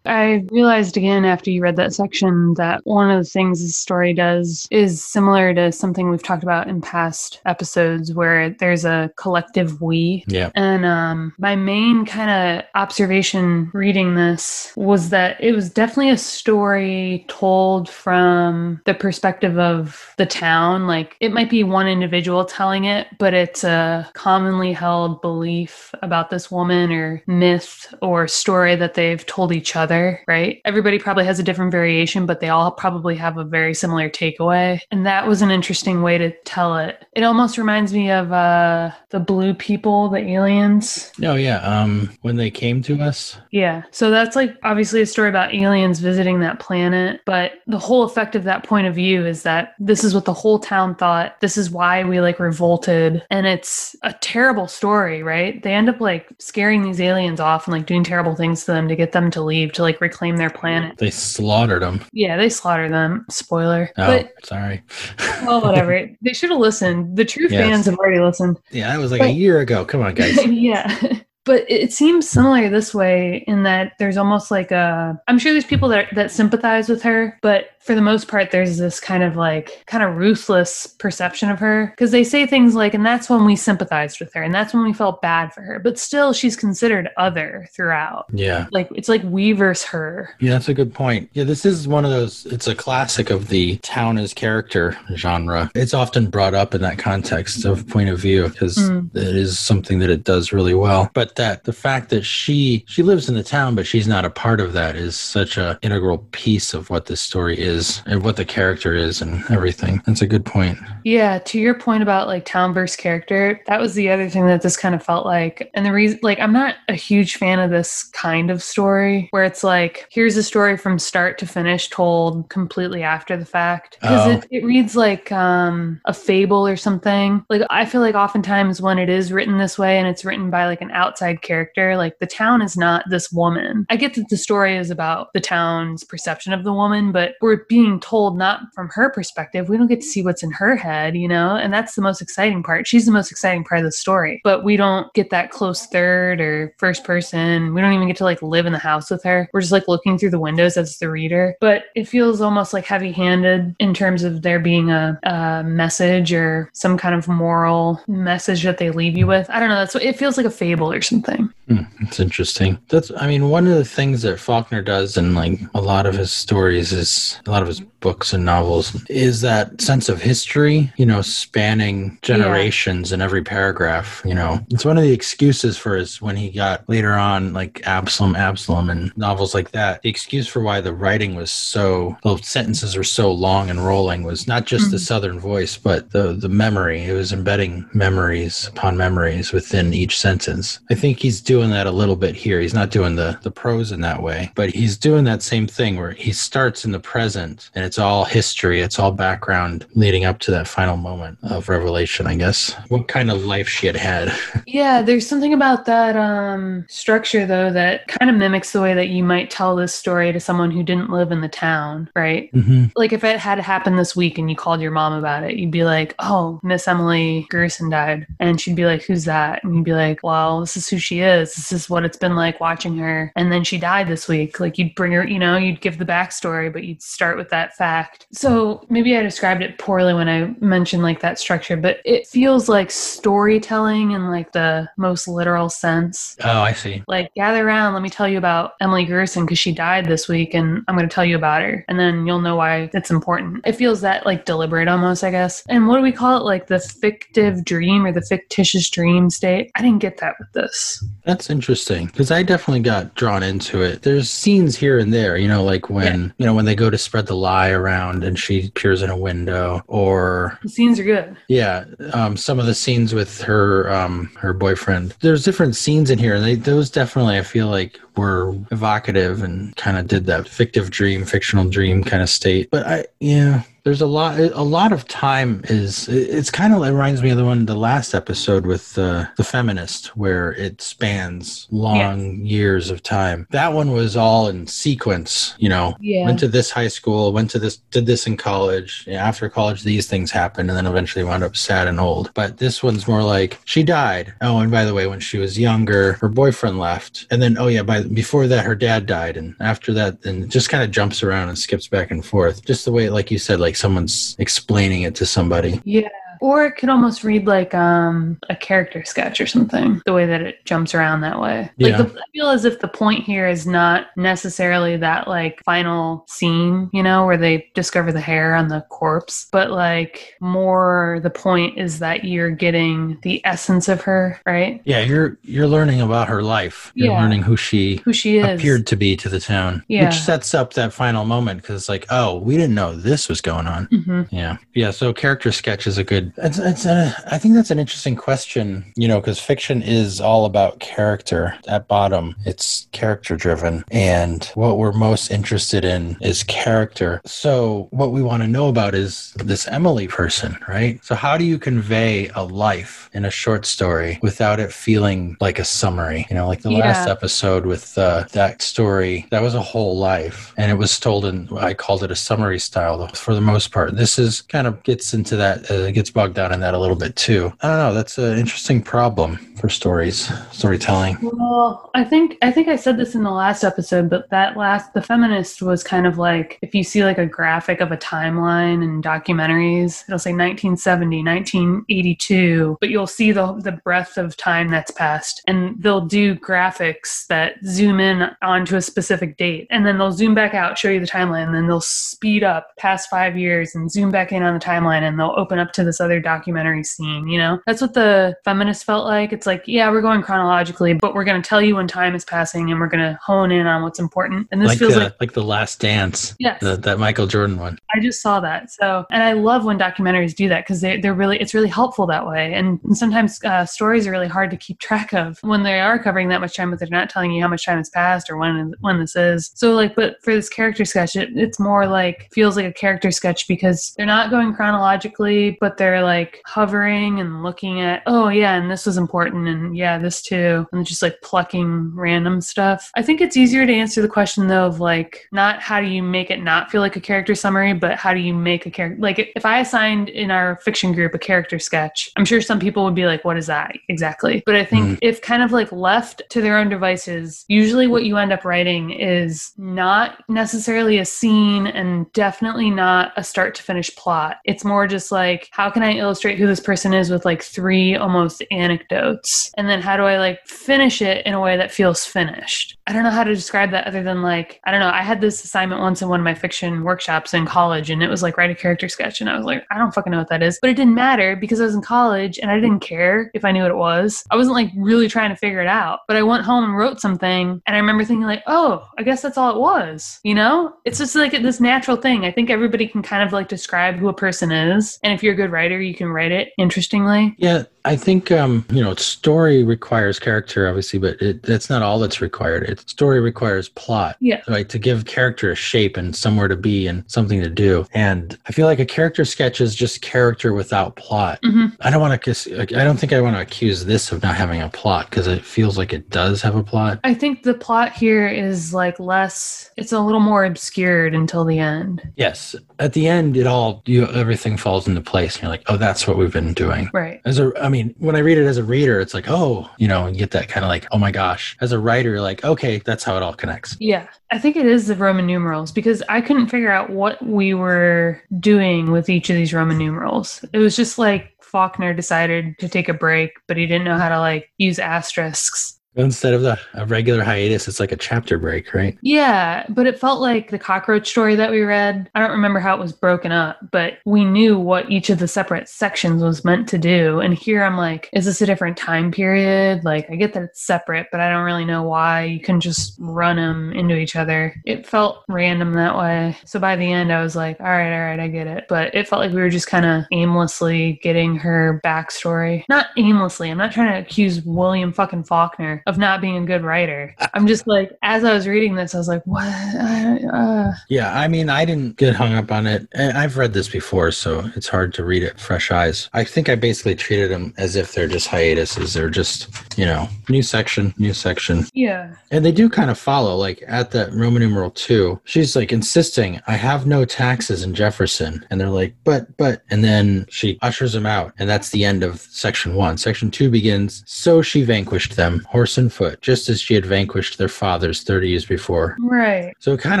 I 0.04 0.44
realized 0.50 0.96
again 0.96 1.24
after 1.24 1.50
you 1.50 1.62
read 1.62 1.76
that 1.76 1.94
section 1.94 2.54
that 2.54 2.80
one 2.84 3.10
of 3.10 3.22
the 3.22 3.28
things 3.28 3.62
this 3.62 3.76
story 3.76 4.12
does 4.12 4.68
is 4.70 5.02
similar 5.02 5.54
to 5.54 5.72
something 5.72 6.10
we've 6.10 6.22
talked 6.22 6.42
about 6.42 6.68
in 6.68 6.80
past 6.80 7.40
episodes 7.46 8.12
where 8.12 8.50
there's 8.50 8.84
a 8.84 9.10
collective 9.16 9.80
we. 9.80 10.24
Yeah. 10.26 10.50
And 10.54 10.84
um, 10.84 11.32
my 11.38 11.56
main 11.56 12.04
kind 12.04 12.30
of 12.30 12.64
observation 12.74 13.70
reading 13.72 14.14
this 14.14 14.72
was 14.76 15.08
that 15.10 15.40
it 15.40 15.52
was 15.52 15.70
definitely 15.70 16.10
a 16.10 16.18
story 16.18 17.24
told 17.28 17.88
from 17.88 18.82
the 18.84 18.94
perspective 18.94 19.58
of 19.58 20.14
the 20.18 20.26
town. 20.26 20.86
Like 20.86 21.16
it 21.20 21.32
might 21.32 21.50
be 21.50 21.64
one 21.64 21.88
individual 21.88 22.44
telling 22.44 22.84
it, 22.84 23.06
but 23.18 23.32
it's 23.32 23.64
a 23.64 24.10
commonly 24.12 24.72
held 24.72 25.22
belief 25.22 25.94
about 26.02 26.30
this 26.30 26.50
woman 26.50 26.92
or 26.92 27.22
myth 27.26 27.92
or 28.02 28.28
story 28.28 28.76
that 28.76 28.94
they've 28.94 29.24
told 29.26 29.52
each 29.52 29.76
other 29.76 29.93
right? 30.28 30.60
Everybody 30.64 30.98
probably 30.98 31.24
has 31.24 31.38
a 31.38 31.42
different 31.42 31.72
variation, 31.72 32.26
but 32.26 32.40
they 32.40 32.48
all 32.48 32.70
probably 32.70 33.16
have 33.16 33.38
a 33.38 33.44
very 33.44 33.74
similar 33.74 34.08
takeaway. 34.08 34.80
And 34.90 35.06
that 35.06 35.26
was 35.26 35.42
an 35.42 35.50
interesting 35.50 36.02
way 36.02 36.18
to 36.18 36.30
tell 36.44 36.76
it. 36.78 37.04
It 37.12 37.22
almost 37.22 37.58
reminds 37.58 37.92
me 37.92 38.10
of 38.10 38.32
uh, 38.32 38.90
the 39.10 39.20
blue 39.20 39.54
people, 39.54 40.08
the 40.08 40.18
aliens. 40.18 41.12
No, 41.18 41.34
yeah. 41.34 41.58
Um, 41.58 42.10
when 42.22 42.36
they 42.36 42.50
came 42.50 42.82
to 42.82 43.00
us, 43.00 43.36
Yeah. 43.50 43.82
So 43.90 44.10
that's 44.10 44.36
like 44.36 44.56
obviously 44.62 45.00
a 45.00 45.06
story 45.06 45.28
about 45.28 45.54
aliens 45.54 46.00
visiting 46.00 46.40
that 46.40 46.58
planet, 46.58 47.20
but 47.24 47.52
the 47.66 47.78
whole 47.78 48.02
effect 48.02 48.34
of 48.34 48.44
that 48.44 48.64
point 48.64 48.86
of 48.86 48.94
view 48.94 49.24
is 49.24 49.42
that 49.42 49.74
this 49.78 50.04
is 50.04 50.14
what 50.14 50.24
the 50.24 50.34
whole 50.34 50.58
town 50.58 50.94
thought. 50.94 51.40
This 51.40 51.56
is 51.56 51.70
why 51.70 52.04
we 52.04 52.20
like 52.20 52.40
revolted. 52.40 53.22
And 53.30 53.46
it's 53.46 53.94
a 54.02 54.12
terrible 54.14 54.68
story, 54.68 55.22
right? 55.22 55.62
They 55.62 55.72
end 55.72 55.88
up 55.88 56.00
like 56.00 56.28
scaring 56.38 56.82
these 56.82 57.00
aliens 57.00 57.40
off 57.40 57.66
and 57.66 57.72
like 57.72 57.86
doing 57.86 58.04
terrible 58.04 58.34
things 58.34 58.64
to 58.64 58.72
them 58.72 58.88
to 58.88 58.96
get 58.96 59.12
them 59.12 59.30
to 59.30 59.42
leave 59.42 59.72
to 59.74 59.82
like 59.84 60.00
reclaim 60.00 60.36
their 60.36 60.50
planet. 60.50 60.98
they 60.98 61.10
slaughtered 61.10 61.82
them. 61.82 62.00
Yeah, 62.12 62.36
they 62.36 62.48
slaughter 62.48 62.88
them. 62.88 63.24
Spoiler. 63.30 63.90
Oh, 63.96 64.06
But 64.06 64.32
sorry. 64.44 64.82
well, 65.46 65.60
whatever. 65.60 66.10
they 66.22 66.32
should 66.32 66.50
have 66.50 66.58
listened. 66.58 67.16
The 67.16 67.24
true 67.24 67.46
Yes. 67.48 67.52
fans 67.52 67.86
have 67.86 67.96
already 67.98 68.18
listened. 68.20 68.58
Yeah, 68.72 68.88
that 68.88 68.98
was 68.98 69.12
like 69.12 69.20
But- 69.20 69.28
a 69.30 69.32
year 69.32 69.60
ago. 69.60 69.84
Come 69.84 70.02
on, 70.02 70.14
guys. 70.14 70.44
yeah. 70.46 71.20
But 71.44 71.64
it 71.70 71.92
seems 71.92 72.28
similar 72.28 72.68
this 72.68 72.94
way 72.94 73.44
in 73.46 73.62
that 73.64 73.92
there's 73.98 74.16
almost 74.16 74.50
like 74.50 74.70
a 74.70 75.20
I'm 75.28 75.38
sure 75.38 75.52
there's 75.52 75.64
people 75.64 75.88
that 75.90 76.08
that 76.14 76.30
sympathize 76.30 76.88
with 76.88 77.02
her, 77.02 77.38
but 77.42 77.70
for 77.80 77.94
the 77.94 78.00
most 78.00 78.28
part 78.28 78.50
there's 78.50 78.78
this 78.78 78.98
kind 78.98 79.22
of 79.22 79.36
like 79.36 79.84
kind 79.86 80.02
of 80.02 80.16
ruthless 80.16 80.86
perception 80.86 81.50
of 81.50 81.58
her 81.58 81.88
because 81.88 82.12
they 82.12 82.24
say 82.24 82.46
things 82.46 82.74
like 82.74 82.94
and 82.94 83.04
that's 83.04 83.28
when 83.28 83.44
we 83.44 83.54
sympathized 83.54 84.20
with 84.20 84.32
her 84.32 84.42
and 84.42 84.54
that's 84.54 84.72
when 84.72 84.84
we 84.84 84.92
felt 84.94 85.20
bad 85.20 85.52
for 85.52 85.60
her, 85.60 85.78
but 85.78 85.98
still 85.98 86.32
she's 86.32 86.56
considered 86.56 87.10
other 87.18 87.68
throughout. 87.72 88.24
Yeah. 88.32 88.66
Like 88.72 88.88
it's 88.94 89.08
like 89.10 89.22
we 89.24 89.52
versus 89.52 89.84
her. 89.84 90.30
Yeah, 90.40 90.52
that's 90.52 90.68
a 90.70 90.74
good 90.74 90.94
point. 90.94 91.28
Yeah, 91.34 91.44
this 91.44 91.66
is 91.66 91.86
one 91.86 92.06
of 92.06 92.10
those, 92.10 92.46
it's 92.46 92.68
a 92.68 92.74
classic 92.74 93.28
of 93.30 93.48
the 93.48 93.76
town 93.78 94.16
as 94.16 94.32
character 94.32 94.96
genre. 95.16 95.70
It's 95.74 95.92
often 95.92 96.28
brought 96.30 96.54
up 96.54 96.74
in 96.74 96.80
that 96.82 96.98
context 96.98 97.66
of 97.66 97.86
point 97.88 98.08
of 98.08 98.18
view 98.18 98.48
because 98.48 98.78
Mm. 98.78 99.14
it 99.14 99.36
is 99.36 99.58
something 99.58 99.98
that 100.00 100.10
it 100.10 100.24
does 100.24 100.52
really 100.52 100.74
well. 100.74 101.10
But 101.14 101.33
that 101.36 101.64
the 101.64 101.72
fact 101.72 102.10
that 102.10 102.24
she 102.24 102.84
she 102.88 103.02
lives 103.02 103.28
in 103.28 103.34
the 103.34 103.42
town 103.42 103.74
but 103.74 103.86
she's 103.86 104.06
not 104.08 104.24
a 104.24 104.30
part 104.30 104.60
of 104.60 104.72
that 104.72 104.96
is 104.96 105.16
such 105.16 105.56
a 105.56 105.78
integral 105.82 106.18
piece 106.32 106.74
of 106.74 106.90
what 106.90 107.06
this 107.06 107.20
story 107.20 107.58
is 107.58 108.02
and 108.06 108.22
what 108.22 108.36
the 108.36 108.44
character 108.44 108.94
is 108.94 109.20
and 109.22 109.42
everything. 109.50 110.02
That's 110.06 110.22
a 110.22 110.26
good 110.26 110.44
point. 110.44 110.78
Yeah, 111.04 111.38
to 111.40 111.58
your 111.58 111.74
point 111.74 112.02
about 112.02 112.28
like 112.28 112.44
town 112.44 112.72
versus 112.72 112.96
character, 112.96 113.60
that 113.66 113.80
was 113.80 113.94
the 113.94 114.10
other 114.10 114.28
thing 114.28 114.46
that 114.46 114.62
this 114.62 114.76
kind 114.76 114.94
of 114.94 115.02
felt 115.02 115.26
like. 115.26 115.70
And 115.74 115.84
the 115.84 115.92
reason, 115.92 116.18
like, 116.22 116.38
I'm 116.40 116.52
not 116.52 116.76
a 116.88 116.94
huge 116.94 117.36
fan 117.36 117.58
of 117.58 117.70
this 117.70 118.04
kind 118.04 118.50
of 118.50 118.62
story 118.62 119.28
where 119.30 119.44
it's 119.44 119.64
like, 119.64 120.06
here's 120.10 120.36
a 120.36 120.42
story 120.42 120.76
from 120.76 120.98
start 120.98 121.38
to 121.38 121.46
finish 121.46 121.88
told 121.90 122.48
completely 122.48 123.02
after 123.02 123.36
the 123.36 123.44
fact. 123.44 123.98
Because 124.00 124.26
Oh. 124.26 124.30
it, 124.30 124.46
it 124.50 124.64
reads 124.64 124.96
like 124.96 125.30
um, 125.32 126.00
a 126.04 126.14
fable 126.14 126.66
or 126.66 126.76
something. 126.76 127.44
Like, 127.50 127.62
I 127.70 127.84
feel 127.84 128.00
like 128.00 128.14
oftentimes 128.14 128.80
when 128.80 128.98
it 128.98 129.08
is 129.08 129.32
written 129.32 129.58
this 129.58 129.78
way 129.78 129.98
and 129.98 130.06
it's 130.06 130.24
written 130.24 130.50
by 130.50 130.66
like 130.66 130.80
an 130.80 130.90
outside 130.92 131.23
character, 131.42 131.96
like 131.96 132.18
the 132.18 132.26
town 132.26 132.62
is 132.62 132.76
not 132.76 133.04
this 133.08 133.32
woman. 133.32 133.86
I 133.90 133.96
get 133.96 134.14
that 134.14 134.28
the 134.28 134.36
story 134.36 134.76
is 134.76 134.90
about 134.90 135.32
the 135.34 135.40
town's 135.40 136.04
perception 136.04 136.52
of 136.52 136.64
the 136.64 136.72
woman, 136.72 137.12
but 137.12 137.34
we're 137.40 137.64
being 137.68 138.00
told 138.00 138.36
not 138.36 138.60
from 138.74 138.88
her 138.90 139.10
perspective. 139.10 139.68
We 139.68 139.76
don't 139.76 139.86
get 139.86 140.00
to 140.00 140.06
see 140.06 140.22
what's 140.22 140.42
in 140.42 140.50
her 140.52 140.76
head, 140.76 141.16
you 141.16 141.28
know? 141.28 141.56
And 141.56 141.72
that's 141.72 141.94
the 141.94 142.02
most 142.02 142.20
exciting 142.20 142.62
part. 142.62 142.86
She's 142.86 143.06
the 143.06 143.12
most 143.12 143.30
exciting 143.30 143.64
part 143.64 143.80
of 143.80 143.84
the 143.84 143.92
story, 143.92 144.40
but 144.44 144.64
we 144.64 144.76
don't 144.76 145.12
get 145.14 145.30
that 145.30 145.50
close 145.50 145.86
third 145.86 146.40
or 146.40 146.74
first 146.78 147.04
person. 147.04 147.74
We 147.74 147.80
don't 147.80 147.92
even 147.92 148.08
get 148.08 148.16
to 148.18 148.24
like 148.24 148.42
live 148.42 148.66
in 148.66 148.72
the 148.72 148.78
house 148.78 149.10
with 149.10 149.22
her. 149.24 149.48
We're 149.52 149.60
just 149.60 149.72
like 149.72 149.88
looking 149.88 150.18
through 150.18 150.30
the 150.30 150.40
windows 150.40 150.76
as 150.76 150.98
the 150.98 151.10
reader. 151.10 151.56
But 151.60 151.84
it 151.94 152.08
feels 152.08 152.40
almost 152.40 152.72
like 152.72 152.84
heavy 152.84 153.12
handed 153.12 153.74
in 153.78 153.94
terms 153.94 154.24
of 154.24 154.42
there 154.42 154.60
being 154.60 154.90
a, 154.90 155.18
a 155.22 155.62
message 155.64 156.32
or 156.32 156.70
some 156.74 156.98
kind 156.98 157.14
of 157.14 157.28
moral 157.28 158.00
message 158.06 158.62
that 158.64 158.78
they 158.78 158.90
leave 158.90 159.16
you 159.16 159.26
with. 159.26 159.48
I 159.50 159.60
don't 159.60 159.68
know. 159.68 159.76
That's 159.76 159.94
what 159.94 160.02
it 160.02 160.18
feels 160.18 160.36
like 160.36 160.46
a 160.46 160.50
fable 160.50 160.92
or 160.92 161.00
something 161.00 161.13
something. 161.14 161.52
Hmm, 161.68 161.84
that's 162.00 162.20
interesting. 162.20 162.78
That's, 162.90 163.10
I 163.16 163.26
mean, 163.26 163.48
one 163.48 163.66
of 163.66 163.74
the 163.74 163.86
things 163.86 164.20
that 164.22 164.38
Faulkner 164.38 164.82
does 164.82 165.16
in 165.16 165.34
like 165.34 165.58
a 165.74 165.80
lot 165.80 166.04
of 166.04 166.14
his 166.14 166.30
stories 166.30 166.92
is 166.92 167.40
a 167.46 167.50
lot 167.50 167.62
of 167.62 167.68
his 167.68 167.80
books 167.80 168.34
and 168.34 168.44
novels 168.44 169.02
is 169.08 169.40
that 169.40 169.80
sense 169.80 170.10
of 170.10 170.20
history, 170.20 170.92
you 170.98 171.06
know, 171.06 171.22
spanning 171.22 172.18
generations 172.20 173.10
yeah. 173.10 173.14
in 173.14 173.22
every 173.22 173.42
paragraph. 173.42 174.20
You 174.26 174.34
know, 174.34 174.60
it's 174.68 174.84
one 174.84 174.98
of 174.98 175.04
the 175.04 175.12
excuses 175.12 175.78
for 175.78 175.96
his 175.96 176.20
when 176.20 176.36
he 176.36 176.50
got 176.50 176.86
later 176.86 177.14
on 177.14 177.54
like 177.54 177.80
Absalom, 177.86 178.36
Absalom, 178.36 178.90
and 178.90 179.16
novels 179.16 179.54
like 179.54 179.70
that. 179.70 180.02
The 180.02 180.10
excuse 180.10 180.46
for 180.46 180.60
why 180.60 180.82
the 180.82 180.92
writing 180.92 181.34
was 181.34 181.50
so, 181.50 182.14
the 182.22 182.36
sentences 182.42 182.94
were 182.94 183.04
so 183.04 183.32
long 183.32 183.70
and 183.70 183.86
rolling 183.86 184.22
was 184.22 184.46
not 184.46 184.66
just 184.66 184.84
mm-hmm. 184.84 184.92
the 184.92 184.98
Southern 184.98 185.40
voice, 185.40 185.78
but 185.78 186.10
the 186.10 186.34
the 186.34 186.50
memory. 186.50 187.04
It 187.04 187.14
was 187.14 187.32
embedding 187.32 187.88
memories 187.94 188.68
upon 188.68 188.98
memories 188.98 189.50
within 189.50 189.94
each 189.94 190.20
sentence. 190.20 190.78
I 190.90 190.94
think 190.94 191.03
he's 191.12 191.40
doing 191.40 191.54
doing 191.54 191.70
that 191.70 191.86
a 191.86 191.90
little 191.90 192.16
bit 192.16 192.34
here. 192.34 192.60
He's 192.60 192.74
not 192.74 192.90
doing 192.90 193.16
the 193.16 193.38
the 193.42 193.50
prose 193.50 193.92
in 193.92 194.00
that 194.00 194.22
way, 194.22 194.50
but 194.54 194.70
he's 194.70 194.98
doing 194.98 195.24
that 195.24 195.40
same 195.40 195.66
thing 195.66 195.96
where 195.96 196.10
he 196.10 196.32
starts 196.32 196.84
in 196.84 196.90
the 196.90 197.00
present 197.00 197.70
and 197.74 197.84
it's 197.84 197.98
all 197.98 198.24
history, 198.24 198.80
it's 198.80 198.98
all 198.98 199.12
background 199.12 199.86
leading 199.94 200.24
up 200.24 200.40
to 200.40 200.50
that 200.50 200.68
final 200.68 200.96
moment 200.96 201.38
of 201.44 201.68
revelation, 201.68 202.26
I 202.26 202.34
guess. 202.34 202.74
What 202.88 203.08
kind 203.08 203.30
of 203.30 203.44
life 203.44 203.68
she 203.68 203.86
had 203.86 203.96
had. 203.96 204.32
yeah, 204.66 205.00
there's 205.00 205.26
something 205.26 205.54
about 205.54 205.86
that 205.86 206.16
um, 206.16 206.84
structure 206.88 207.46
though 207.46 207.70
that 207.72 208.08
kind 208.08 208.30
of 208.30 208.36
mimics 208.36 208.72
the 208.72 208.82
way 208.82 208.92
that 208.92 209.08
you 209.08 209.24
might 209.24 209.48
tell 209.48 209.76
this 209.76 209.94
story 209.94 210.32
to 210.32 210.40
someone 210.40 210.70
who 210.70 210.82
didn't 210.82 211.08
live 211.10 211.32
in 211.32 211.40
the 211.40 211.48
town, 211.48 212.10
right? 212.14 212.52
Mm-hmm. 212.52 212.86
Like 212.96 213.12
if 213.12 213.24
it 213.24 213.38
had 213.38 213.58
happened 213.58 213.98
this 213.98 214.14
week 214.14 214.38
and 214.38 214.50
you 214.50 214.56
called 214.56 214.82
your 214.82 214.90
mom 214.90 215.12
about 215.12 215.44
it, 215.44 215.56
you'd 215.56 215.70
be 215.70 215.84
like, 215.84 216.14
"Oh, 216.18 216.60
Miss 216.62 216.88
Emily 216.88 217.46
Grierson 217.48 217.88
died," 217.90 218.26
and 218.38 218.60
she'd 218.60 218.76
be 218.76 218.86
like, 218.86 219.02
"Who's 219.04 219.24
that?" 219.24 219.62
And 219.64 219.76
you'd 219.76 219.84
be 219.84 219.92
like, 219.92 220.20
"Well, 220.22 220.60
this 220.60 220.76
is 220.76 220.88
who 220.94 220.98
she 220.98 221.20
is." 221.20 221.54
this 221.54 221.72
is 221.72 221.90
what 221.90 222.04
it's 222.04 222.16
been 222.16 222.36
like 222.36 222.60
watching 222.60 222.96
her. 222.98 223.32
And 223.36 223.50
then 223.50 223.64
she 223.64 223.78
died 223.78 224.08
this 224.08 224.28
week. 224.28 224.60
Like 224.60 224.78
you'd 224.78 224.94
bring 224.94 225.12
her 225.12 225.26
you 225.26 225.38
know 225.38 225.56
you'd 225.56 225.80
give 225.80 225.98
the 225.98 226.04
backstory 226.04 226.72
but 226.72 226.84
you'd 226.84 227.02
start 227.02 227.36
with 227.36 227.50
that 227.50 227.76
fact. 227.76 228.26
So 228.32 228.84
maybe 228.88 229.16
i 229.16 229.22
described 229.22 229.62
it 229.62 229.78
poorly 229.78 230.14
when 230.14 230.28
i 230.28 230.54
mentioned 230.60 231.02
like 231.02 231.20
that 231.20 231.38
structure 231.38 231.76
but 231.76 231.98
it 232.04 232.26
feels 232.26 232.68
like 232.68 232.90
storytelling 232.90 234.12
in 234.12 234.28
like 234.28 234.52
the 234.52 234.88
most 234.96 235.28
literal 235.28 235.68
sense. 235.68 236.36
Oh 236.44 236.60
i 236.60 236.72
see. 236.72 237.02
Like 237.08 237.32
gather 237.34 237.66
around. 237.66 237.94
Let 237.94 238.02
me 238.02 238.10
tell 238.10 238.28
you 238.28 238.38
about 238.38 238.74
emily 238.80 239.04
grierson 239.04 239.44
because 239.44 239.58
she 239.58 239.72
died 239.72 240.06
this 240.06 240.28
week 240.28 240.54
and 240.54 240.82
i'm 240.88 240.96
going 240.96 241.08
to 241.08 241.14
tell 241.14 241.24
you 241.24 241.36
about 241.36 241.62
her. 241.62 241.84
And 241.88 241.98
then 241.98 242.26
you'll 242.26 242.40
know 242.40 242.56
why 242.56 242.90
it's 242.92 243.10
important. 243.10 243.62
It 243.66 243.76
feels 243.76 244.00
that 244.02 244.26
like 244.26 244.44
deliberate 244.44 244.88
almost 244.88 245.24
i 245.24 245.30
guess. 245.30 245.64
And 245.68 245.88
what 245.88 245.96
do 245.96 246.02
we 246.02 246.12
call 246.12 246.38
it? 246.38 246.44
Like 246.44 246.66
the 246.66 246.80
fictive 246.80 247.64
dream 247.64 248.06
or 248.06 248.12
the 248.12 248.22
fictitious 248.22 248.88
dream 248.90 249.30
state? 249.30 249.70
I 249.74 249.82
didn't 249.82 250.00
get 250.00 250.18
that 250.18 250.34
with 250.38 250.52
this 250.52 250.83
that's 251.24 251.50
interesting 251.50 252.06
because 252.06 252.30
I 252.30 252.42
definitely 252.42 252.80
got 252.80 253.14
drawn 253.14 253.42
into 253.42 253.82
it. 253.82 254.02
There's 254.02 254.30
scenes 254.30 254.76
here 254.76 254.98
and 254.98 255.12
there, 255.12 255.36
you 255.36 255.48
know, 255.48 255.64
like 255.64 255.88
when 255.88 256.22
yeah. 256.22 256.30
you 256.38 256.46
know 256.46 256.54
when 256.54 256.64
they 256.64 256.74
go 256.74 256.90
to 256.90 256.98
spread 256.98 257.26
the 257.26 257.34
lie 257.34 257.70
around 257.70 258.24
and 258.24 258.38
she 258.38 258.70
peers 258.70 259.02
in 259.02 259.10
a 259.10 259.16
window, 259.16 259.82
or 259.86 260.58
the 260.62 260.68
scenes 260.68 260.98
are 260.98 261.04
good. 261.04 261.36
Yeah, 261.48 261.84
um, 262.12 262.36
some 262.36 262.58
of 262.58 262.66
the 262.66 262.74
scenes 262.74 263.14
with 263.14 263.40
her 263.42 263.90
um, 263.92 264.30
her 264.36 264.52
boyfriend. 264.52 265.14
There's 265.20 265.44
different 265.44 265.76
scenes 265.76 266.10
in 266.10 266.18
here, 266.18 266.34
and 266.34 266.44
they, 266.44 266.54
those 266.54 266.90
definitely 266.90 267.38
I 267.38 267.42
feel 267.42 267.68
like 267.68 267.98
were 268.16 268.54
evocative 268.70 269.42
and 269.42 269.74
kind 269.76 269.96
of 269.96 270.06
did 270.06 270.26
that 270.26 270.48
fictive 270.48 270.90
dream, 270.90 271.24
fictional 271.24 271.68
dream 271.68 272.04
kind 272.04 272.22
of 272.22 272.28
state. 272.28 272.70
But 272.70 272.86
I, 272.86 273.06
yeah, 273.20 273.62
there's 273.84 274.00
a 274.00 274.06
lot 274.06 274.40
a 274.40 274.62
lot 274.62 274.92
of 274.92 275.06
time 275.06 275.60
is 275.64 276.08
it's 276.08 276.50
kind 276.50 276.72
of 276.72 276.82
it 276.82 276.90
reminds 276.90 277.22
me 277.22 277.28
of 277.28 277.36
the 277.36 277.44
one 277.44 277.66
the 277.66 277.74
last 277.74 278.14
episode 278.14 278.64
with 278.64 278.96
uh, 278.96 279.26
the 279.36 279.44
feminist 279.44 280.16
where 280.16 280.52
it 280.52 280.80
spans 280.80 281.68
long 281.70 282.38
yeah. 282.38 282.56
years 282.56 282.90
of 282.90 283.02
time. 283.02 283.46
That 283.50 283.74
one 283.74 283.90
was 283.90 284.16
all 284.16 284.48
in 284.48 284.66
sequence 284.66 285.54
you 285.58 285.68
know? 285.68 285.96
Yeah. 286.00 286.24
went 286.24 286.38
to 286.40 286.48
this 286.48 286.70
high 286.70 286.88
school 286.88 287.32
went 287.32 287.50
to 287.50 287.58
this 287.58 287.76
did 287.76 288.06
this 288.06 288.26
in 288.26 288.38
college. 288.38 289.06
After 289.06 289.50
college 289.50 289.82
these 289.82 290.06
things 290.06 290.30
happened 290.30 290.70
and 290.70 290.76
then 290.78 290.86
eventually 290.86 291.24
wound 291.24 291.44
up 291.44 291.54
sad 291.54 291.86
and 291.86 292.00
old. 292.00 292.32
But 292.32 292.56
this 292.56 292.82
one's 292.82 293.06
more 293.06 293.22
like 293.22 293.60
she 293.66 293.82
died. 293.82 294.32
Oh 294.40 294.58
and 294.60 294.70
by 294.70 294.86
the 294.86 294.94
way 294.94 295.06
when 295.06 295.20
she 295.20 295.36
was 295.36 295.58
younger 295.58 296.14
her 296.14 296.28
boyfriend 296.30 296.78
left. 296.78 297.26
And 297.30 297.42
then 297.42 297.58
oh 297.58 297.66
yeah 297.66 297.82
by 297.82 298.02
before 298.02 298.46
that 298.46 298.64
her 298.64 298.74
dad 298.74 299.04
died. 299.04 299.36
And 299.36 299.54
after 299.60 299.92
that 299.92 300.22
then 300.22 300.48
just 300.48 300.70
kind 300.70 300.82
of 300.82 300.90
jumps 300.90 301.22
around 301.22 301.50
and 301.50 301.58
skips 301.58 301.86
back 301.86 302.10
and 302.10 302.24
forth. 302.24 302.64
Just 302.64 302.86
the 302.86 302.92
way 302.92 303.10
like 303.10 303.30
you 303.30 303.38
said 303.38 303.60
like 303.60 303.73
like 303.74 303.80
someone's 303.80 304.36
explaining 304.38 305.02
it 305.02 305.16
to 305.16 305.26
somebody. 305.26 305.80
Yeah. 305.84 306.08
Or 306.44 306.66
it 306.66 306.72
could 306.72 306.90
almost 306.90 307.24
read 307.24 307.46
like 307.46 307.72
um, 307.72 308.38
a 308.50 308.54
character 308.54 309.02
sketch 309.02 309.40
or 309.40 309.46
something, 309.46 310.02
the 310.04 310.12
way 310.12 310.26
that 310.26 310.42
it 310.42 310.62
jumps 310.66 310.94
around 310.94 311.22
that 311.22 311.40
way. 311.40 311.70
Yeah. 311.78 311.96
Like 311.96 312.12
the, 312.12 312.20
I 312.20 312.24
feel 312.34 312.50
as 312.50 312.66
if 312.66 312.80
the 312.80 312.88
point 312.88 313.24
here 313.24 313.48
is 313.48 313.66
not 313.66 314.08
necessarily 314.18 314.98
that 314.98 315.26
like 315.26 315.62
final 315.64 316.26
scene, 316.28 316.90
you 316.92 317.02
know, 317.02 317.24
where 317.24 317.38
they 317.38 317.70
discover 317.74 318.12
the 318.12 318.20
hair 318.20 318.54
on 318.54 318.68
the 318.68 318.82
corpse, 318.90 319.48
but 319.52 319.70
like 319.70 320.34
more 320.38 321.18
the 321.22 321.30
point 321.30 321.78
is 321.78 321.98
that 322.00 322.24
you're 322.24 322.50
getting 322.50 323.18
the 323.22 323.40
essence 323.46 323.88
of 323.88 324.02
her, 324.02 324.38
right? 324.44 324.82
Yeah, 324.84 325.00
you're 325.00 325.38
you're 325.44 325.66
learning 325.66 326.02
about 326.02 326.28
her 326.28 326.42
life. 326.42 326.92
You're 326.94 327.12
yeah. 327.12 327.22
learning 327.22 327.40
who 327.40 327.56
she 327.56 328.02
who 328.04 328.12
she 328.12 328.36
is. 328.36 328.60
appeared 328.60 328.86
to 328.88 328.96
be 328.96 329.16
to 329.16 329.30
the 329.30 329.40
town. 329.40 329.82
Yeah. 329.88 330.04
Which 330.04 330.16
sets 330.16 330.52
up 330.52 330.74
that 330.74 330.92
final 330.92 331.24
moment 331.24 331.62
because 331.62 331.76
it's 331.76 331.88
like, 331.88 332.04
oh, 332.10 332.36
we 332.36 332.58
didn't 332.58 332.74
know 332.74 332.94
this 332.94 333.30
was 333.30 333.40
going 333.40 333.66
on. 333.66 333.86
Mm-hmm. 333.86 334.22
Yeah. 334.30 334.58
Yeah. 334.74 334.90
So 334.90 335.14
character 335.14 335.50
sketch 335.50 335.86
is 335.86 335.96
a 335.96 336.04
good 336.04 336.33
it's, 336.36 336.58
it's 336.58 336.84
a, 336.84 337.14
I 337.30 337.38
think 337.38 337.54
that's 337.54 337.70
an 337.70 337.78
interesting 337.78 338.16
question, 338.16 338.92
you 338.96 339.08
know, 339.08 339.20
because 339.20 339.40
fiction 339.40 339.82
is 339.82 340.20
all 340.20 340.44
about 340.44 340.80
character. 340.80 341.56
At 341.68 341.88
bottom, 341.88 342.34
it's 342.44 342.88
character 342.92 343.36
driven. 343.36 343.84
And 343.90 344.44
what 344.54 344.78
we're 344.78 344.92
most 344.92 345.30
interested 345.30 345.84
in 345.84 346.16
is 346.20 346.42
character. 346.42 347.20
So, 347.24 347.88
what 347.90 348.12
we 348.12 348.22
want 348.22 348.42
to 348.42 348.48
know 348.48 348.68
about 348.68 348.94
is 348.94 349.32
this 349.36 349.68
Emily 349.68 350.08
person, 350.08 350.58
right? 350.68 351.02
So, 351.04 351.14
how 351.14 351.36
do 351.36 351.44
you 351.44 351.58
convey 351.58 352.28
a 352.34 352.42
life 352.42 353.10
in 353.12 353.24
a 353.24 353.30
short 353.30 353.66
story 353.66 354.18
without 354.22 354.60
it 354.60 354.72
feeling 354.72 355.36
like 355.40 355.58
a 355.58 355.64
summary? 355.64 356.26
You 356.30 356.36
know, 356.36 356.48
like 356.48 356.62
the 356.62 356.72
yeah. 356.72 356.78
last 356.78 357.08
episode 357.08 357.66
with 357.66 357.96
uh, 357.96 358.24
that 358.32 358.62
story, 358.62 359.26
that 359.30 359.42
was 359.42 359.54
a 359.54 359.62
whole 359.62 359.96
life. 359.96 360.52
And 360.56 360.70
it 360.70 360.76
was 360.76 360.98
told 360.98 361.24
in, 361.24 361.48
I 361.56 361.74
called 361.74 362.02
it 362.02 362.10
a 362.10 362.16
summary 362.16 362.58
style 362.58 363.08
for 363.08 363.34
the 363.34 363.40
most 363.40 363.72
part. 363.72 363.96
This 363.96 364.18
is 364.18 364.40
kind 364.42 364.66
of 364.66 364.82
gets 364.82 365.14
into 365.14 365.36
that, 365.36 365.70
uh, 365.70 365.90
gets 365.90 366.10
bogged 366.10 366.23
down 366.32 366.52
in 366.52 366.60
that 366.60 366.72
a 366.74 366.78
little 366.78 366.96
bit 366.96 367.16
too. 367.16 367.52
I 367.60 367.68
don't 367.68 367.76
know. 367.76 367.94
That's 367.94 368.16
an 368.16 368.38
interesting 368.38 368.82
problem 368.82 369.38
for 369.64 369.68
stories, 369.68 370.30
storytelling. 370.50 371.16
Well, 371.22 371.90
I 371.94 372.04
think 372.04 372.36
I 372.42 372.50
think 372.50 372.68
I 372.68 372.76
said 372.76 372.96
this 372.96 373.14
in 373.14 373.22
the 373.22 373.30
last 373.30 373.64
episode, 373.64 374.10
but 374.10 374.28
that 374.30 374.56
last 374.56 374.92
the 374.94 375.02
feminist 375.02 375.62
was 375.62 375.82
kind 375.84 376.06
of 376.06 376.18
like 376.18 376.58
if 376.60 376.74
you 376.74 376.84
see 376.84 377.04
like 377.04 377.18
a 377.18 377.26
graphic 377.26 377.80
of 377.80 377.92
a 377.92 377.96
timeline 377.96 378.82
in 378.82 379.00
documentaries, 379.00 380.02
it'll 380.06 380.18
say 380.18 380.32
1970, 380.32 381.24
1982, 381.24 382.76
but 382.80 382.90
you'll 382.90 383.06
see 383.06 383.32
the 383.32 383.54
the 383.54 383.72
breadth 383.72 384.18
of 384.18 384.36
time 384.36 384.68
that's 384.68 384.90
passed, 384.90 385.42
and 385.46 385.82
they'll 385.82 386.04
do 386.04 386.34
graphics 386.34 387.26
that 387.28 387.54
zoom 387.64 388.00
in 388.00 388.30
onto 388.42 388.76
a 388.76 388.82
specific 388.82 389.36
date, 389.36 389.66
and 389.70 389.86
then 389.86 389.98
they'll 389.98 390.12
zoom 390.12 390.34
back 390.34 390.54
out, 390.54 390.76
show 390.76 390.90
you 390.90 391.00
the 391.00 391.06
timeline, 391.06 391.46
and 391.46 391.54
then 391.54 391.66
they'll 391.66 391.80
speed 391.80 392.44
up 392.44 392.76
past 392.76 393.08
five 393.08 393.36
years 393.36 393.74
and 393.74 393.90
zoom 393.90 394.10
back 394.10 394.32
in 394.32 394.42
on 394.42 394.54
the 394.54 394.60
timeline, 394.60 395.02
and 395.02 395.18
they'll 395.18 395.34
open 395.36 395.58
up 395.58 395.72
to 395.72 395.84
this 395.84 396.00
other 396.04 396.20
documentary 396.20 396.84
scene, 396.84 397.26
you 397.28 397.38
know? 397.38 397.60
That's 397.66 397.80
what 397.80 397.94
the 397.94 398.36
feminist 398.44 398.84
felt 398.84 399.06
like. 399.06 399.32
It's 399.32 399.46
like, 399.46 399.64
yeah, 399.66 399.90
we're 399.90 400.02
going 400.02 400.22
chronologically, 400.22 400.92
but 400.94 401.14
we're 401.14 401.24
going 401.24 401.40
to 401.42 401.48
tell 401.48 401.60
you 401.60 401.76
when 401.76 401.88
time 401.88 402.14
is 402.14 402.24
passing 402.24 402.70
and 402.70 402.78
we're 402.78 402.88
going 402.88 403.02
to 403.02 403.18
hone 403.22 403.50
in 403.50 403.66
on 403.66 403.82
what's 403.82 403.98
important. 403.98 404.48
And 404.52 404.60
this 404.60 404.68
like 404.68 404.78
feels 404.78 404.94
the, 404.94 405.00
like 405.00 405.14
like 405.20 405.32
the 405.32 405.42
last 405.42 405.80
dance. 405.80 406.36
Yes. 406.38 406.60
The, 406.60 406.76
that 406.76 406.98
Michael 406.98 407.26
Jordan 407.26 407.58
one. 407.58 407.78
I 407.94 408.00
just 408.00 408.20
saw 408.20 408.40
that. 408.40 408.70
So, 408.72 409.04
and 409.10 409.22
I 409.22 409.32
love 409.32 409.64
when 409.64 409.78
documentaries 409.78 410.34
do 410.34 410.48
that 410.48 410.64
because 410.64 410.80
they, 410.80 411.00
they're 411.00 411.14
really, 411.14 411.38
it's 411.40 411.54
really 411.54 411.68
helpful 411.68 412.06
that 412.08 412.26
way. 412.26 412.52
And, 412.54 412.80
and 412.84 412.96
sometimes 412.96 413.42
uh, 413.44 413.64
stories 413.64 414.06
are 414.06 414.10
really 414.10 414.28
hard 414.28 414.50
to 414.50 414.56
keep 414.56 414.78
track 414.80 415.12
of 415.14 415.38
when 415.42 415.62
they 415.62 415.80
are 415.80 416.02
covering 416.02 416.28
that 416.28 416.40
much 416.40 416.56
time, 416.56 416.70
but 416.70 416.78
they're 416.78 416.88
not 416.90 417.10
telling 417.10 417.32
you 417.32 417.42
how 417.42 417.48
much 417.48 417.64
time 417.64 417.78
has 417.78 417.90
passed 417.90 418.28
or 418.28 418.36
when, 418.36 418.74
when 418.80 418.98
this 418.98 419.16
is. 419.16 419.52
So 419.54 419.72
like, 419.72 419.94
but 419.94 420.16
for 420.22 420.34
this 420.34 420.48
character 420.48 420.84
sketch, 420.84 421.16
it, 421.16 421.30
it's 421.36 421.60
more 421.60 421.86
like, 421.86 422.28
feels 422.32 422.56
like 422.56 422.66
a 422.66 422.72
character 422.72 423.10
sketch 423.10 423.46
because 423.46 423.94
they're 423.96 424.06
not 424.06 424.30
going 424.30 424.54
chronologically, 424.54 425.56
but 425.60 425.76
they're 425.76 426.02
like 426.02 426.42
hovering 426.46 427.20
and 427.20 427.42
looking 427.42 427.80
at, 427.80 428.02
oh 428.06 428.28
yeah, 428.28 428.54
and 428.54 428.70
this 428.70 428.86
was 428.86 428.96
important, 428.96 429.48
and 429.48 429.76
yeah, 429.76 429.98
this 429.98 430.22
too, 430.22 430.66
and 430.72 430.86
just 430.86 431.02
like 431.02 431.20
plucking 431.22 431.94
random 431.94 432.40
stuff. 432.40 432.90
I 432.96 433.02
think 433.02 433.20
it's 433.20 433.36
easier 433.36 433.66
to 433.66 433.72
answer 433.72 434.02
the 434.02 434.08
question 434.08 434.48
though 434.48 434.66
of 434.66 434.80
like 434.80 435.28
not 435.32 435.60
how 435.60 435.80
do 435.80 435.86
you 435.86 436.02
make 436.02 436.30
it 436.30 436.42
not 436.42 436.70
feel 436.70 436.80
like 436.80 436.96
a 436.96 437.00
character 437.00 437.34
summary, 437.34 437.72
but 437.84 437.98
how 437.98 438.14
do 438.14 438.20
you 438.20 438.32
make 438.32 438.64
a 438.64 438.70
character? 438.70 438.98
Like 438.98 439.30
if 439.36 439.44
I 439.44 439.60
assigned 439.60 440.08
in 440.08 440.30
our 440.30 440.56
fiction 440.56 440.92
group 440.92 441.12
a 441.14 441.18
character 441.18 441.58
sketch, 441.58 442.10
I'm 442.16 442.24
sure 442.24 442.40
some 442.40 442.58
people 442.58 442.82
would 442.84 442.94
be 442.94 443.04
like, 443.04 443.26
what 443.26 443.36
is 443.36 443.46
that 443.48 443.76
exactly? 443.90 444.42
But 444.46 444.56
I 444.56 444.64
think 444.64 444.84
Mm. 444.84 444.98
if 445.02 445.20
kind 445.20 445.42
of 445.42 445.52
like 445.52 445.70
left 445.70 446.22
to 446.30 446.40
their 446.40 446.56
own 446.56 446.70
devices, 446.70 447.44
usually 447.48 447.86
what 447.86 448.04
you 448.04 448.16
end 448.16 448.32
up 448.32 448.44
writing 448.44 448.90
is 448.90 449.52
not 449.58 450.24
necessarily 450.30 450.96
a 450.98 451.04
scene 451.04 451.66
and 451.66 452.10
definitely 452.14 452.70
not 452.70 453.12
a 453.16 453.22
start 453.22 453.54
to 453.56 453.62
finish 453.62 453.94
plot. 453.96 454.38
It's 454.46 454.64
more 454.64 454.86
just 454.86 455.12
like, 455.12 455.48
how 455.52 455.68
can 455.70 455.82
I 455.82 455.92
illustrate 455.92 456.38
who 456.38 456.46
this 456.46 456.60
person 456.60 456.94
is 456.94 457.10
with 457.10 457.26
like 457.26 457.42
three 457.42 457.96
almost 457.96 458.42
anecdotes? 458.50 459.52
And 459.58 459.68
then 459.68 459.82
how 459.82 459.96
do 459.98 460.04
I 460.04 460.18
like 460.18 460.38
finish 460.46 461.02
it 461.02 461.24
in 461.26 461.34
a 461.34 461.40
way 461.40 461.56
that 461.58 461.70
feels 461.70 462.04
finished? 462.06 462.78
I 462.86 462.92
don't 462.92 463.04
know 463.04 463.10
how 463.10 463.24
to 463.24 463.34
describe 463.34 463.70
that 463.72 463.86
other 463.86 464.02
than 464.02 464.22
like, 464.22 464.60
I 464.64 464.70
don't 464.70 464.80
know. 464.80 464.90
I 464.90 465.02
had 465.02 465.20
this 465.20 465.44
assignment 465.44 465.80
once 465.80 466.02
in 466.02 466.08
one 466.08 466.20
of 466.20 466.24
my 466.24 466.34
fiction 466.34 466.82
workshops 466.82 467.32
in 467.34 467.46
college 467.46 467.73
and 467.74 468.02
it 468.02 468.10
was 468.10 468.22
like 468.22 468.36
write 468.36 468.50
a 468.50 468.54
character 468.54 468.88
sketch. 468.88 469.20
And 469.20 469.30
I 469.30 469.36
was 469.36 469.44
like, 469.44 469.64
I 469.70 469.78
don't 469.78 469.94
fucking 469.94 470.10
know 470.10 470.18
what 470.18 470.28
that 470.28 470.42
is. 470.42 470.58
But 470.60 470.70
it 470.70 470.74
didn't 470.74 470.94
matter 470.94 471.36
because 471.36 471.60
I 471.60 471.64
was 471.64 471.74
in 471.74 471.82
college 471.82 472.38
and 472.38 472.50
I 472.50 472.60
didn't 472.60 472.80
care 472.80 473.30
if 473.34 473.44
I 473.44 473.52
knew 473.52 473.62
what 473.62 473.70
it 473.70 473.76
was. 473.76 474.24
I 474.30 474.36
wasn't 474.36 474.54
like 474.54 474.70
really 474.76 475.08
trying 475.08 475.30
to 475.30 475.36
figure 475.36 475.60
it 475.60 475.66
out. 475.66 476.00
But 476.06 476.16
I 476.16 476.22
went 476.22 476.44
home 476.44 476.64
and 476.64 476.76
wrote 476.76 477.00
something 477.00 477.62
and 477.66 477.76
I 477.76 477.78
remember 477.78 478.04
thinking 478.04 478.26
like, 478.26 478.42
oh, 478.46 478.86
I 478.98 479.02
guess 479.02 479.22
that's 479.22 479.38
all 479.38 479.54
it 479.54 479.60
was. 479.60 480.20
You 480.22 480.34
know? 480.34 480.74
It's 480.84 480.98
just 480.98 481.14
like 481.14 481.32
this 481.32 481.60
natural 481.60 481.96
thing. 481.96 482.24
I 482.24 482.30
think 482.30 482.50
everybody 482.50 482.86
can 482.86 483.02
kind 483.02 483.22
of 483.22 483.32
like 483.32 483.48
describe 483.48 483.96
who 483.96 484.08
a 484.08 484.14
person 484.14 484.52
is. 484.52 484.98
And 485.02 485.12
if 485.12 485.22
you're 485.22 485.34
a 485.34 485.36
good 485.36 485.52
writer, 485.52 485.80
you 485.80 485.94
can 485.94 486.08
write 486.08 486.32
it 486.32 486.50
interestingly. 486.58 487.34
Yeah, 487.38 487.64
I 487.86 487.96
think 487.96 488.32
um, 488.32 488.64
you 488.70 488.82
know, 488.82 488.94
story 488.94 489.62
requires 489.62 490.18
character, 490.18 490.66
obviously, 490.68 490.98
but 490.98 491.20
it, 491.20 491.42
that's 491.42 491.68
not 491.68 491.82
all 491.82 491.98
that's 491.98 492.20
required. 492.20 492.62
It 492.64 492.88
story 492.88 493.20
requires 493.20 493.68
plot, 493.70 494.16
Yeah. 494.20 494.40
right? 494.48 494.68
To 494.70 494.78
give 494.78 495.04
character 495.04 495.50
a 495.50 495.54
shape 495.54 495.96
and 495.96 496.16
somewhere 496.16 496.48
to 496.48 496.56
be 496.56 496.86
and 496.86 497.04
something 497.08 497.42
to 497.42 497.50
do. 497.50 497.86
And 497.92 498.38
I 498.48 498.52
feel 498.52 498.66
like 498.66 498.78
a 498.78 498.86
character 498.86 499.24
sketch 499.24 499.60
is 499.60 499.74
just 499.74 500.00
character 500.00 500.52
without 500.54 500.96
plot. 500.96 501.38
hmm 501.42 501.66
I 501.80 501.90
don't 501.90 502.00
want 502.00 502.22
to. 502.22 502.60
I 502.60 502.84
don't 502.84 502.98
think 502.98 503.12
I 503.12 503.20
want 503.20 503.36
to 503.36 503.40
accuse 503.42 503.84
this 503.84 504.12
of 504.12 504.22
not 504.22 504.34
having 504.34 504.62
a 504.62 504.68
plot 504.70 505.10
because 505.10 505.26
it 505.26 505.44
feels 505.44 505.76
like 505.76 505.92
it 505.92 506.08
does 506.10 506.40
have 506.42 506.56
a 506.56 506.62
plot. 506.62 507.00
I 507.04 507.12
think 507.14 507.42
the 507.42 507.54
plot 507.54 507.92
here 507.92 508.26
is 508.26 508.72
like 508.72 508.98
less, 508.98 509.70
it's 509.76 509.92
a 509.92 510.00
little 510.00 510.20
more 510.20 510.44
obscured 510.44 511.14
until 511.14 511.44
the 511.44 511.58
end. 511.58 512.00
Yes, 512.16 512.54
at 512.78 512.94
the 512.94 513.08
end, 513.08 513.36
it 513.36 513.46
all 513.46 513.82
you 513.84 514.06
everything 514.08 514.56
falls 514.56 514.88
into 514.88 515.00
place. 515.02 515.34
And 515.34 515.42
you're 515.42 515.50
like, 515.50 515.64
oh, 515.66 515.76
that's 515.76 516.06
what 516.08 516.16
we've 516.16 516.32
been 516.32 516.54
doing. 516.54 516.88
Right. 516.94 517.20
As 517.26 517.38
a, 517.38 517.52
I 517.62 517.68
mean, 517.68 517.73
when 517.82 518.16
I 518.16 518.20
read 518.20 518.38
it 518.38 518.46
as 518.46 518.56
a 518.56 518.64
reader, 518.64 519.00
it's 519.00 519.14
like, 519.14 519.28
oh, 519.28 519.68
you 519.78 519.88
know, 519.88 520.06
you 520.06 520.16
get 520.16 520.30
that 520.32 520.48
kind 520.48 520.64
of 520.64 520.68
like, 520.68 520.86
oh 520.92 520.98
my 520.98 521.10
gosh. 521.10 521.56
As 521.60 521.72
a 521.72 521.78
writer, 521.78 522.20
like, 522.20 522.44
okay, 522.44 522.78
that's 522.78 523.04
how 523.04 523.16
it 523.16 523.22
all 523.22 523.34
connects. 523.34 523.76
Yeah, 523.80 524.08
I 524.30 524.38
think 524.38 524.56
it 524.56 524.66
is 524.66 524.86
the 524.86 524.96
Roman 524.96 525.26
numerals 525.26 525.72
because 525.72 526.02
I 526.08 526.20
couldn't 526.20 526.48
figure 526.48 526.70
out 526.70 526.90
what 526.90 527.24
we 527.24 527.54
were 527.54 528.22
doing 528.40 528.90
with 528.90 529.08
each 529.08 529.30
of 529.30 529.36
these 529.36 529.54
Roman 529.54 529.78
numerals. 529.78 530.44
It 530.52 530.58
was 530.58 530.76
just 530.76 530.98
like 530.98 531.32
Faulkner 531.40 531.94
decided 531.94 532.58
to 532.58 532.68
take 532.68 532.88
a 532.88 532.94
break, 532.94 533.32
but 533.46 533.56
he 533.56 533.66
didn't 533.66 533.84
know 533.84 533.98
how 533.98 534.08
to 534.08 534.18
like 534.18 534.50
use 534.58 534.78
asterisks. 534.78 535.80
Instead 535.96 536.34
of 536.34 536.42
the 536.42 536.58
a 536.74 536.86
regular 536.86 537.22
hiatus, 537.22 537.68
it's 537.68 537.80
like 537.80 537.92
a 537.92 537.96
chapter 537.96 538.38
break, 538.38 538.74
right? 538.74 538.98
Yeah, 539.02 539.64
but 539.68 539.86
it 539.86 539.98
felt 539.98 540.20
like 540.20 540.50
the 540.50 540.58
cockroach 540.58 541.08
story 541.08 541.36
that 541.36 541.50
we 541.50 541.62
read. 541.62 542.10
I 542.14 542.20
don't 542.20 542.30
remember 542.30 542.60
how 542.60 542.74
it 542.74 542.80
was 542.80 542.92
broken 542.92 543.32
up, 543.32 543.58
but 543.70 543.98
we 544.04 544.24
knew 544.24 544.58
what 544.58 544.90
each 544.90 545.10
of 545.10 545.18
the 545.18 545.28
separate 545.28 545.68
sections 545.68 546.22
was 546.22 546.44
meant 546.44 546.68
to 546.70 546.78
do. 546.78 547.20
And 547.20 547.34
here 547.34 547.62
I'm 547.62 547.76
like, 547.76 548.08
is 548.12 548.24
this 548.24 548.42
a 548.42 548.46
different 548.46 548.76
time 548.76 549.12
period? 549.12 549.84
Like, 549.84 550.10
I 550.10 550.16
get 550.16 550.32
that 550.34 550.42
it's 550.42 550.62
separate, 550.62 551.06
but 551.12 551.20
I 551.20 551.30
don't 551.30 551.44
really 551.44 551.64
know 551.64 551.82
why 551.82 552.24
you 552.24 552.40
can 552.40 552.60
just 552.60 552.96
run 552.98 553.36
them 553.36 553.72
into 553.72 553.96
each 553.96 554.16
other. 554.16 554.60
It 554.64 554.86
felt 554.86 555.24
random 555.28 555.74
that 555.74 555.96
way. 555.96 556.36
So 556.44 556.58
by 556.58 556.76
the 556.76 556.90
end, 556.90 557.12
I 557.12 557.22
was 557.22 557.36
like, 557.36 557.60
all 557.60 557.66
right, 557.66 557.92
all 557.92 558.00
right, 558.00 558.20
I 558.20 558.28
get 558.28 558.46
it. 558.46 558.64
But 558.68 558.94
it 558.94 559.08
felt 559.08 559.20
like 559.20 559.32
we 559.32 559.40
were 559.40 559.50
just 559.50 559.68
kind 559.68 559.86
of 559.86 560.04
aimlessly 560.12 560.98
getting 561.02 561.36
her 561.36 561.80
backstory. 561.84 562.64
Not 562.68 562.86
aimlessly. 562.96 563.50
I'm 563.50 563.58
not 563.58 563.72
trying 563.72 563.92
to 563.92 564.00
accuse 564.00 564.42
William 564.42 564.92
fucking 564.92 565.24
Faulkner 565.24 565.82
of 565.86 565.98
not 565.98 566.20
being 566.20 566.36
a 566.36 566.46
good 566.46 566.62
writer. 566.62 567.14
I'm 567.34 567.46
just 567.46 567.66
like, 567.66 567.90
as 568.02 568.24
I 568.24 568.32
was 568.32 568.46
reading 568.48 568.74
this, 568.74 568.94
I 568.94 568.98
was 568.98 569.08
like, 569.08 569.22
what? 569.26 569.44
Uh. 569.46 570.72
Yeah, 570.88 571.18
I 571.18 571.28
mean, 571.28 571.50
I 571.50 571.64
didn't 571.64 571.96
get 571.96 572.14
hung 572.14 572.34
up 572.34 572.50
on 572.50 572.66
it. 572.66 572.88
I've 572.96 573.36
read 573.36 573.52
this 573.52 573.68
before, 573.68 574.10
so 574.10 574.50
it's 574.56 574.68
hard 574.68 574.94
to 574.94 575.04
read 575.04 575.22
it 575.22 575.38
fresh 575.38 575.70
eyes. 575.70 576.08
I 576.12 576.24
think 576.24 576.48
I 576.48 576.54
basically 576.54 576.94
treated 576.94 577.30
them 577.30 577.52
as 577.58 577.76
if 577.76 577.92
they're 577.92 578.08
just 578.08 578.28
hiatuses. 578.28 578.94
They're 578.94 579.10
just, 579.10 579.78
you 579.78 579.84
know, 579.84 580.08
new 580.28 580.42
section, 580.42 580.94
new 580.98 581.12
section. 581.12 581.64
Yeah. 581.74 582.14
And 582.30 582.44
they 582.44 582.52
do 582.52 582.68
kind 582.68 582.90
of 582.90 582.98
follow, 582.98 583.36
like 583.36 583.62
at 583.66 583.90
that 583.92 584.12
Roman 584.12 584.42
numeral 584.42 584.70
two, 584.70 585.20
she's 585.24 585.54
like 585.54 585.72
insisting, 585.72 586.40
I 586.46 586.56
have 586.56 586.86
no 586.86 587.04
taxes 587.04 587.62
in 587.62 587.74
Jefferson. 587.74 588.44
And 588.50 588.60
they're 588.60 588.68
like, 588.68 588.94
but, 589.04 589.36
but, 589.36 589.62
and 589.70 589.84
then 589.84 590.26
she 590.28 590.58
ushers 590.62 590.94
him 590.94 591.06
out. 591.06 591.32
And 591.38 591.48
that's 591.48 591.70
the 591.70 591.84
end 591.84 592.02
of 592.02 592.20
section 592.20 592.74
one. 592.74 592.96
Section 592.96 593.30
two 593.30 593.50
begins, 593.50 594.02
so 594.06 594.42
she 594.42 594.62
vanquished 594.62 595.16
them, 595.16 595.40
horse 595.50 595.73
and 595.78 595.92
foot, 595.92 596.20
just 596.20 596.48
as 596.48 596.60
she 596.60 596.74
had 596.74 596.86
vanquished 596.86 597.38
their 597.38 597.48
fathers 597.48 598.02
30 598.02 598.28
years 598.28 598.44
before. 598.44 598.96
Right. 599.00 599.54
So 599.58 599.72
it 599.72 599.80
kind 599.80 600.00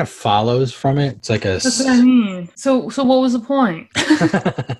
of 0.00 0.08
follows 0.08 0.72
from 0.72 0.98
it. 0.98 1.16
It's 1.16 1.30
like 1.30 1.44
a. 1.44 1.58
That's 1.58 1.80
what 1.80 1.88
I 1.90 2.02
mean. 2.02 2.48
So, 2.54 2.88
so 2.88 3.04
what 3.04 3.20
was 3.20 3.32
the 3.32 3.40
point? 3.40 3.88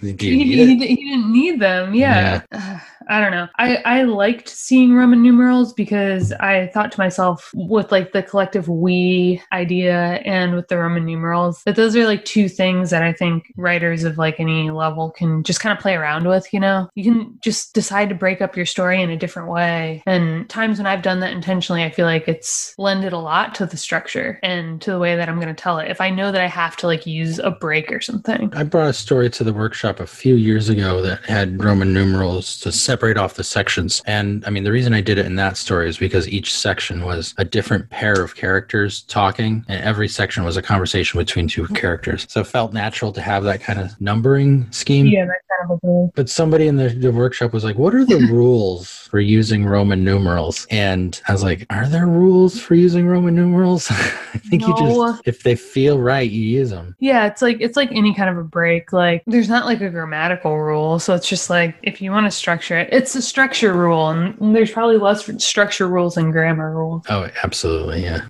He, 0.00 0.12
he, 0.12 0.56
he 0.56 0.76
didn't 0.76 1.32
need 1.32 1.58
them. 1.58 1.92
Yeah. 1.92 2.42
I 3.08 3.20
don't 3.20 3.30
know. 3.30 3.48
I, 3.58 3.76
I 3.84 4.02
liked 4.02 4.48
seeing 4.48 4.94
Roman 4.94 5.22
numerals 5.22 5.72
because 5.72 6.32
I 6.32 6.68
thought 6.68 6.92
to 6.92 7.00
myself, 7.00 7.50
with 7.54 7.90
like 7.90 8.12
the 8.12 8.22
collective 8.22 8.68
we 8.68 9.42
idea 9.52 10.20
and 10.24 10.54
with 10.54 10.68
the 10.68 10.78
Roman 10.78 11.06
numerals, 11.06 11.62
that 11.64 11.76
those 11.76 11.96
are 11.96 12.04
like 12.04 12.24
two 12.24 12.48
things 12.48 12.90
that 12.90 13.02
I 13.02 13.12
think 13.12 13.52
writers 13.56 14.04
of 14.04 14.18
like 14.18 14.38
any 14.38 14.70
level 14.70 15.10
can 15.10 15.42
just 15.42 15.60
kind 15.60 15.76
of 15.76 15.82
play 15.82 15.94
around 15.94 16.28
with. 16.28 16.52
You 16.52 16.60
know, 16.60 16.90
you 16.94 17.04
can 17.04 17.38
just 17.40 17.72
decide 17.72 18.10
to 18.10 18.14
break 18.14 18.42
up 18.42 18.56
your 18.56 18.66
story 18.66 19.00
in 19.00 19.10
a 19.10 19.16
different 19.16 19.48
way. 19.48 20.02
And 20.06 20.48
times 20.50 20.78
when 20.78 20.86
I've 20.86 21.02
done 21.02 21.20
that 21.20 21.32
intentionally, 21.32 21.84
I 21.84 21.90
feel 21.90 22.06
like 22.06 22.28
it's 22.28 22.74
lended 22.76 23.14
a 23.14 23.18
lot 23.18 23.54
to 23.56 23.66
the 23.66 23.76
structure 23.76 24.38
and 24.42 24.82
to 24.82 24.90
the 24.90 24.98
way 24.98 25.16
that 25.16 25.28
I'm 25.28 25.40
going 25.40 25.48
to 25.48 25.54
tell 25.54 25.78
it. 25.78 25.90
If 25.90 26.00
I 26.00 26.10
know 26.10 26.30
that 26.30 26.42
I 26.42 26.46
have 26.46 26.76
to 26.76 26.86
like 26.86 27.06
use 27.06 27.38
a 27.38 27.50
break 27.50 27.90
or 27.90 28.00
something. 28.00 28.52
I 28.54 28.64
brought 28.64 28.90
a 28.90 28.92
story 28.92 29.30
to 29.30 29.44
the 29.44 29.52
workshop 29.52 29.98
a 29.98 30.06
few 30.06 30.34
years 30.34 30.68
ago 30.68 31.00
that 31.02 31.24
had 31.24 31.62
Roman 31.62 31.94
numerals 31.94 32.58
to 32.60 32.70
separate 32.70 32.97
off 33.16 33.34
the 33.34 33.44
sections. 33.44 34.02
And 34.06 34.44
I 34.46 34.50
mean, 34.50 34.64
the 34.64 34.72
reason 34.72 34.94
I 34.94 35.00
did 35.00 35.18
it 35.18 35.26
in 35.26 35.36
that 35.36 35.56
story 35.56 35.88
is 35.88 35.98
because 35.98 36.28
each 36.28 36.54
section 36.54 37.04
was 37.04 37.34
a 37.38 37.44
different 37.44 37.88
pair 37.90 38.14
of 38.22 38.34
characters 38.34 39.02
talking, 39.02 39.64
and 39.68 39.82
every 39.82 40.08
section 40.08 40.44
was 40.44 40.56
a 40.56 40.62
conversation 40.62 41.18
between 41.18 41.48
two 41.48 41.66
characters. 41.68 42.26
So 42.28 42.40
it 42.40 42.46
felt 42.46 42.72
natural 42.72 43.12
to 43.12 43.20
have 43.20 43.44
that 43.44 43.60
kind 43.60 43.78
of 43.78 43.98
numbering 44.00 44.70
scheme. 44.72 45.06
Yeah, 45.06 45.26
that 45.26 45.40
kind 45.48 45.70
of 45.70 45.78
a 45.78 45.80
thing. 45.80 46.12
But 46.14 46.28
somebody 46.28 46.66
in 46.66 46.76
the, 46.76 46.88
the 46.88 47.12
workshop 47.12 47.52
was 47.52 47.64
like, 47.64 47.78
What 47.78 47.94
are 47.94 48.04
the 48.04 48.16
rules 48.30 49.08
for 49.08 49.20
using 49.20 49.64
Roman 49.64 50.04
numerals? 50.04 50.66
And 50.70 51.20
I 51.28 51.32
was 51.32 51.42
like, 51.42 51.66
Are 51.70 51.88
there 51.88 52.06
rules 52.06 52.60
for 52.60 52.74
using 52.74 53.06
Roman 53.06 53.34
numerals? 53.34 53.90
I 53.90 54.38
think 54.38 54.66
you 54.66 54.74
just, 54.76 55.22
if 55.24 55.42
they 55.42 55.56
feel 55.56 55.98
right, 55.98 56.28
you 56.28 56.42
use 56.42 56.70
them. 56.70 56.96
Yeah, 56.98 57.26
it's 57.26 57.42
like 57.42 57.58
it's 57.60 57.76
like 57.76 57.90
any 57.92 58.14
kind 58.14 58.30
of 58.30 58.38
a 58.38 58.44
break. 58.44 58.92
Like 58.92 59.22
there's 59.26 59.48
not 59.48 59.66
like 59.66 59.80
a 59.80 59.90
grammatical 59.90 60.58
rule, 60.58 60.98
so 60.98 61.14
it's 61.14 61.28
just 61.28 61.50
like 61.50 61.76
if 61.82 62.00
you 62.00 62.10
want 62.10 62.26
to 62.26 62.30
structure 62.30 62.78
it, 62.78 62.87
it's 62.88 63.14
a 63.14 63.22
structure 63.22 63.72
rule, 63.72 64.08
and 64.10 64.54
there's 64.54 64.70
probably 64.70 64.98
less 64.98 65.30
structure 65.44 65.86
rules 65.86 66.14
than 66.14 66.30
grammar 66.30 66.74
rules. 66.74 67.04
Oh, 67.08 67.28
absolutely. 67.42 68.02
Yeah. 68.02 68.26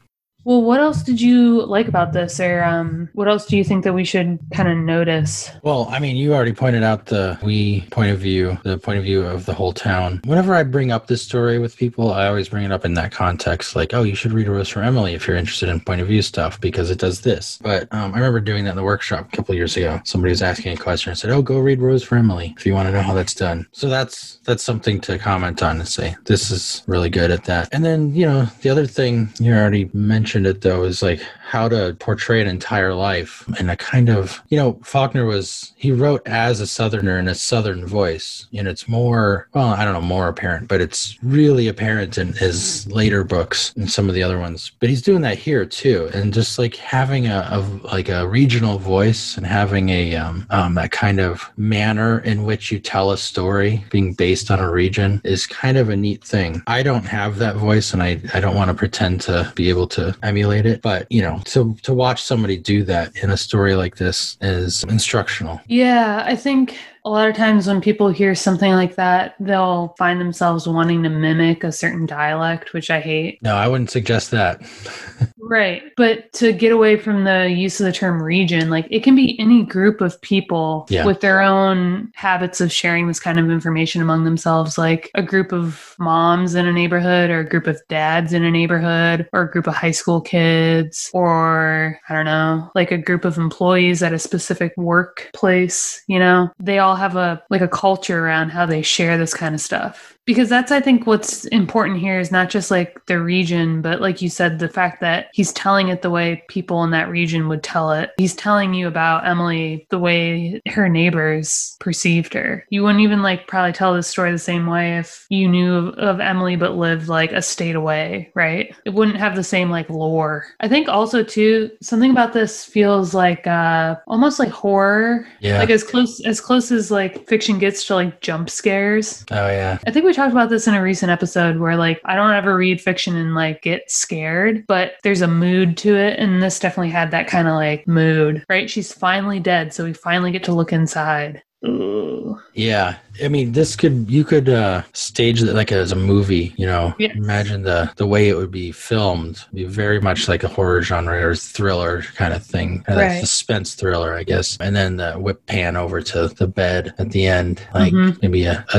Well, 0.48 0.62
what 0.62 0.80
else 0.80 1.02
did 1.02 1.20
you 1.20 1.66
like 1.66 1.88
about 1.88 2.14
this, 2.14 2.40
or 2.40 2.64
um, 2.64 3.10
what 3.12 3.28
else 3.28 3.44
do 3.44 3.54
you 3.54 3.62
think 3.62 3.84
that 3.84 3.92
we 3.92 4.02
should 4.02 4.38
kind 4.54 4.66
of 4.66 4.78
notice? 4.78 5.50
Well, 5.62 5.88
I 5.90 5.98
mean, 5.98 6.16
you 6.16 6.32
already 6.32 6.54
pointed 6.54 6.82
out 6.82 7.04
the 7.04 7.38
we 7.42 7.82
point 7.90 8.12
of 8.12 8.18
view, 8.18 8.56
the 8.64 8.78
point 8.78 8.96
of 8.96 9.04
view 9.04 9.26
of 9.26 9.44
the 9.44 9.52
whole 9.52 9.74
town. 9.74 10.22
Whenever 10.24 10.54
I 10.54 10.62
bring 10.62 10.90
up 10.90 11.06
this 11.06 11.20
story 11.20 11.58
with 11.58 11.76
people, 11.76 12.14
I 12.14 12.28
always 12.28 12.48
bring 12.48 12.64
it 12.64 12.72
up 12.72 12.86
in 12.86 12.94
that 12.94 13.12
context, 13.12 13.76
like, 13.76 13.92
oh, 13.92 14.04
you 14.04 14.14
should 14.14 14.32
read 14.32 14.48
A 14.48 14.50
Rose 14.50 14.70
for 14.70 14.82
Emily 14.82 15.12
if 15.12 15.28
you're 15.28 15.36
interested 15.36 15.68
in 15.68 15.80
point 15.80 16.00
of 16.00 16.06
view 16.06 16.22
stuff 16.22 16.58
because 16.62 16.90
it 16.90 16.98
does 16.98 17.20
this. 17.20 17.58
But 17.60 17.82
um, 17.92 18.14
I 18.14 18.16
remember 18.16 18.40
doing 18.40 18.64
that 18.64 18.70
in 18.70 18.76
the 18.76 18.82
workshop 18.82 19.30
a 19.30 19.36
couple 19.36 19.54
years 19.54 19.76
ago. 19.76 20.00
Somebody 20.04 20.30
was 20.30 20.40
asking 20.40 20.72
a 20.72 20.78
question 20.78 21.10
and 21.10 21.18
said, 21.18 21.28
oh, 21.28 21.42
go 21.42 21.58
read 21.58 21.82
Rose 21.82 22.02
for 22.02 22.16
Emily 22.16 22.54
if 22.56 22.64
you 22.64 22.72
want 22.72 22.88
to 22.88 22.92
know 22.92 23.02
how 23.02 23.12
that's 23.12 23.34
done. 23.34 23.66
So 23.72 23.90
that's 23.90 24.36
that's 24.44 24.62
something 24.62 24.98
to 25.02 25.18
comment 25.18 25.62
on 25.62 25.76
and 25.76 25.86
say 25.86 26.16
this 26.24 26.50
is 26.50 26.84
really 26.86 27.10
good 27.10 27.30
at 27.30 27.44
that. 27.44 27.68
And 27.70 27.84
then 27.84 28.14
you 28.14 28.24
know 28.24 28.46
the 28.62 28.70
other 28.70 28.86
thing 28.86 29.28
you 29.38 29.52
already 29.52 29.90
mentioned 29.92 30.37
it 30.46 30.60
though 30.60 30.84
is 30.84 31.02
like 31.02 31.20
how 31.48 31.66
to 31.66 31.96
portray 31.98 32.42
an 32.42 32.46
entire 32.46 32.92
life 32.92 33.44
and 33.58 33.70
a 33.70 33.76
kind 33.76 34.10
of 34.10 34.42
you 34.48 34.58
know 34.58 34.78
Faulkner 34.82 35.24
was 35.24 35.72
he 35.76 35.92
wrote 35.92 36.20
as 36.26 36.60
a 36.60 36.66
southerner 36.66 37.18
in 37.18 37.26
a 37.26 37.34
southern 37.34 37.86
voice 37.86 38.46
and 38.52 38.68
it's 38.68 38.88
more 38.88 39.48
well 39.54 39.68
I 39.68 39.84
don't 39.84 39.94
know 39.94 40.00
more 40.00 40.28
apparent 40.28 40.68
but 40.68 40.80
it's 40.80 41.18
really 41.22 41.68
apparent 41.68 42.18
in 42.18 42.34
his 42.34 42.86
later 42.88 43.24
books 43.24 43.72
and 43.76 43.90
some 43.90 44.08
of 44.08 44.14
the 44.14 44.22
other 44.22 44.38
ones. 44.38 44.72
But 44.78 44.90
he's 44.90 45.02
doing 45.02 45.22
that 45.22 45.38
here 45.38 45.64
too 45.64 46.10
and 46.12 46.34
just 46.34 46.58
like 46.58 46.76
having 46.76 47.26
a, 47.26 47.48
a 47.50 47.60
like 47.86 48.08
a 48.08 48.28
regional 48.28 48.78
voice 48.78 49.36
and 49.36 49.46
having 49.46 49.88
a 49.88 50.16
um, 50.16 50.46
um 50.50 50.74
that 50.74 50.92
kind 50.92 51.20
of 51.20 51.50
manner 51.56 52.18
in 52.20 52.44
which 52.44 52.70
you 52.70 52.78
tell 52.78 53.10
a 53.10 53.18
story 53.18 53.84
being 53.90 54.12
based 54.12 54.50
on 54.50 54.58
a 54.58 54.70
region 54.70 55.20
is 55.24 55.46
kind 55.46 55.78
of 55.78 55.88
a 55.88 55.96
neat 55.96 56.22
thing. 56.22 56.62
I 56.66 56.82
don't 56.82 57.06
have 57.06 57.38
that 57.38 57.56
voice 57.56 57.94
and 57.94 58.02
I 58.02 58.20
I 58.34 58.40
don't 58.40 58.56
want 58.56 58.68
to 58.68 58.74
pretend 58.74 59.22
to 59.22 59.50
be 59.54 59.70
able 59.70 59.86
to 59.88 60.14
emulate 60.28 60.66
it. 60.66 60.82
But 60.82 61.10
you 61.10 61.22
know, 61.22 61.40
to 61.46 61.74
to 61.82 61.92
watch 61.92 62.22
somebody 62.22 62.56
do 62.56 62.84
that 62.84 63.16
in 63.16 63.30
a 63.30 63.36
story 63.36 63.74
like 63.74 63.96
this 63.96 64.36
is 64.40 64.84
instructional. 64.84 65.60
Yeah, 65.66 66.22
I 66.24 66.36
think 66.36 66.78
a 67.04 67.10
lot 67.10 67.28
of 67.28 67.34
times 67.34 67.66
when 67.66 67.80
people 67.80 68.08
hear 68.10 68.34
something 68.34 68.72
like 68.72 68.96
that, 68.96 69.34
they'll 69.40 69.94
find 69.98 70.20
themselves 70.20 70.68
wanting 70.68 71.02
to 71.04 71.08
mimic 71.08 71.64
a 71.64 71.72
certain 71.72 72.06
dialect, 72.06 72.72
which 72.72 72.90
I 72.90 73.00
hate. 73.00 73.42
No, 73.42 73.54
I 73.54 73.66
wouldn't 73.66 73.90
suggest 73.90 74.30
that. 74.32 74.60
right. 75.48 75.82
But 75.96 76.32
to 76.34 76.52
get 76.52 76.72
away 76.72 76.96
from 76.96 77.24
the 77.24 77.48
use 77.50 77.80
of 77.80 77.86
the 77.86 77.92
term 77.92 78.22
region, 78.22 78.70
like 78.70 78.86
it 78.90 79.02
can 79.02 79.16
be 79.16 79.38
any 79.40 79.64
group 79.64 80.00
of 80.00 80.20
people 80.20 80.86
Yeah. 80.90 81.04
with 81.04 81.20
their 81.20 81.40
own 81.40 82.10
habits 82.14 82.60
of 82.60 82.72
sharing 82.72 83.08
this 83.08 83.20
kind 83.20 83.38
of 83.38 83.50
information 83.50 84.02
among 84.02 84.24
themselves, 84.24 84.78
like 84.78 85.10
a 85.14 85.22
group 85.22 85.52
of 85.52 85.94
moms 85.98 86.54
in 86.54 86.66
a 86.66 86.72
neighborhood, 86.72 87.30
or 87.30 87.40
a 87.40 87.48
group 87.48 87.66
of 87.66 87.80
dads 87.88 88.32
in 88.32 88.44
a 88.44 88.50
neighborhood, 88.50 89.26
or 89.32 89.42
a 89.42 89.50
group 89.50 89.66
of 89.66 89.74
high 89.74 89.90
school 89.90 90.20
kids, 90.20 91.10
or 91.14 91.98
I 92.08 92.14
don't 92.14 92.24
know, 92.26 92.70
like 92.74 92.90
a 92.92 92.98
group 92.98 93.24
of 93.24 93.38
employees 93.38 94.02
at 94.02 94.12
a 94.12 94.18
specific 94.18 94.72
workplace, 94.76 96.02
you 96.06 96.18
know? 96.18 96.50
They 96.60 96.78
all 96.78 96.96
have 96.96 97.16
a 97.16 97.42
like 97.50 97.60
a 97.62 97.68
culture 97.68 98.24
around 98.24 98.50
how 98.50 98.66
they 98.66 98.82
share 98.82 99.18
this 99.18 99.34
kind 99.34 99.54
of 99.54 99.60
stuff 99.60 100.17
because 100.28 100.50
that's 100.50 100.70
i 100.70 100.78
think 100.78 101.06
what's 101.06 101.46
important 101.46 101.98
here 101.98 102.20
is 102.20 102.30
not 102.30 102.50
just 102.50 102.70
like 102.70 103.02
the 103.06 103.18
region 103.18 103.80
but 103.80 104.02
like 104.02 104.20
you 104.20 104.28
said 104.28 104.58
the 104.58 104.68
fact 104.68 105.00
that 105.00 105.30
he's 105.32 105.54
telling 105.54 105.88
it 105.88 106.02
the 106.02 106.10
way 106.10 106.44
people 106.48 106.84
in 106.84 106.90
that 106.90 107.08
region 107.08 107.48
would 107.48 107.62
tell 107.62 107.92
it. 107.92 108.10
He's 108.18 108.34
telling 108.34 108.74
you 108.74 108.86
about 108.86 109.26
emily 109.26 109.86
the 109.88 109.98
way 109.98 110.60
her 110.66 110.86
neighbors 110.86 111.76
perceived 111.80 112.34
her. 112.34 112.66
You 112.68 112.82
wouldn't 112.82 113.00
even 113.00 113.22
like 113.22 113.46
probably 113.46 113.72
tell 113.72 113.94
this 113.94 114.06
story 114.06 114.30
the 114.30 114.38
same 114.38 114.66
way 114.66 114.98
if 114.98 115.24
you 115.30 115.48
knew 115.48 115.74
of, 115.74 115.94
of 115.94 116.20
emily 116.20 116.56
but 116.56 116.76
lived 116.76 117.08
like 117.08 117.32
a 117.32 117.40
state 117.40 117.74
away 117.74 118.30
right? 118.34 118.74
It 118.84 118.90
wouldn't 118.90 119.16
have 119.16 119.34
the 119.34 119.42
same 119.42 119.70
like 119.70 119.88
lore. 119.88 120.44
I 120.60 120.68
think 120.68 120.88
also 120.88 121.22
too 121.22 121.70
something 121.80 122.10
about 122.10 122.34
this 122.34 122.66
feels 122.66 123.14
like 123.14 123.46
uh 123.46 123.96
almost 124.06 124.38
like 124.38 124.50
horror. 124.50 125.26
Yeah. 125.40 125.58
like 125.58 125.70
as 125.70 125.84
close 125.84 126.20
as 126.26 126.38
close 126.38 126.70
as 126.70 126.90
like 126.90 127.26
fiction 127.26 127.58
gets 127.58 127.86
to 127.86 127.94
like 127.94 128.20
jump 128.20 128.50
scares. 128.50 129.24
Oh 129.30 129.48
yeah. 129.48 129.78
I 129.86 129.90
think 129.90 130.04
we 130.04 130.12
talked 130.18 130.32
about 130.32 130.50
this 130.50 130.66
in 130.66 130.74
a 130.74 130.82
recent 130.82 131.10
episode 131.10 131.58
where 131.58 131.76
like 131.76 132.00
I 132.04 132.16
don't 132.16 132.32
ever 132.32 132.56
read 132.56 132.80
fiction 132.80 133.16
and 133.16 133.34
like 133.34 133.62
get 133.62 133.90
scared, 133.90 134.66
but 134.66 134.94
there's 135.04 135.22
a 135.22 135.28
mood 135.28 135.76
to 135.78 135.94
it 135.96 136.18
and 136.18 136.42
this 136.42 136.58
definitely 136.58 136.90
had 136.90 137.12
that 137.12 137.28
kind 137.28 137.46
of 137.46 137.54
like 137.54 137.86
mood, 137.86 138.44
right? 138.48 138.68
She's 138.68 138.92
finally 138.92 139.38
dead, 139.38 139.72
so 139.72 139.84
we 139.84 139.92
finally 139.92 140.32
get 140.32 140.44
to 140.44 140.52
look 140.52 140.72
inside. 140.72 141.42
Ooh. 141.66 142.40
Yeah. 142.54 142.96
I 143.22 143.26
mean, 143.26 143.50
this 143.50 143.74
could 143.74 144.08
you 144.08 144.22
could 144.24 144.48
uh 144.48 144.82
stage 144.92 145.42
it 145.42 145.52
like 145.54 145.72
as 145.72 145.90
a 145.90 145.96
movie, 145.96 146.54
you 146.56 146.66
know. 146.66 146.94
Yes. 147.00 147.16
Imagine 147.16 147.62
the 147.62 147.90
the 147.96 148.06
way 148.06 148.28
it 148.28 148.36
would 148.36 148.52
be 148.52 148.70
filmed. 148.70 149.44
Be 149.52 149.64
very 149.64 150.00
much 150.00 150.28
like 150.28 150.44
a 150.44 150.48
horror 150.48 150.82
genre 150.82 151.20
or 151.26 151.34
thriller 151.34 152.02
kind 152.14 152.32
of 152.32 152.44
thing. 152.46 152.84
Uh, 152.88 152.94
Right. 152.94 153.18
suspense 153.20 153.74
thriller, 153.74 154.14
I 154.14 154.22
guess. 154.22 154.56
And 154.60 154.76
then 154.76 154.96
the 154.98 155.14
whip 155.14 155.44
pan 155.46 155.74
over 155.76 156.00
to 156.00 156.28
the 156.28 156.46
bed 156.46 156.94
at 156.98 157.10
the 157.10 157.26
end. 157.26 157.60
Like 157.74 157.92
Mhm. 157.92 158.22
maybe 158.22 158.44
a, 158.44 158.64
a 158.74 158.78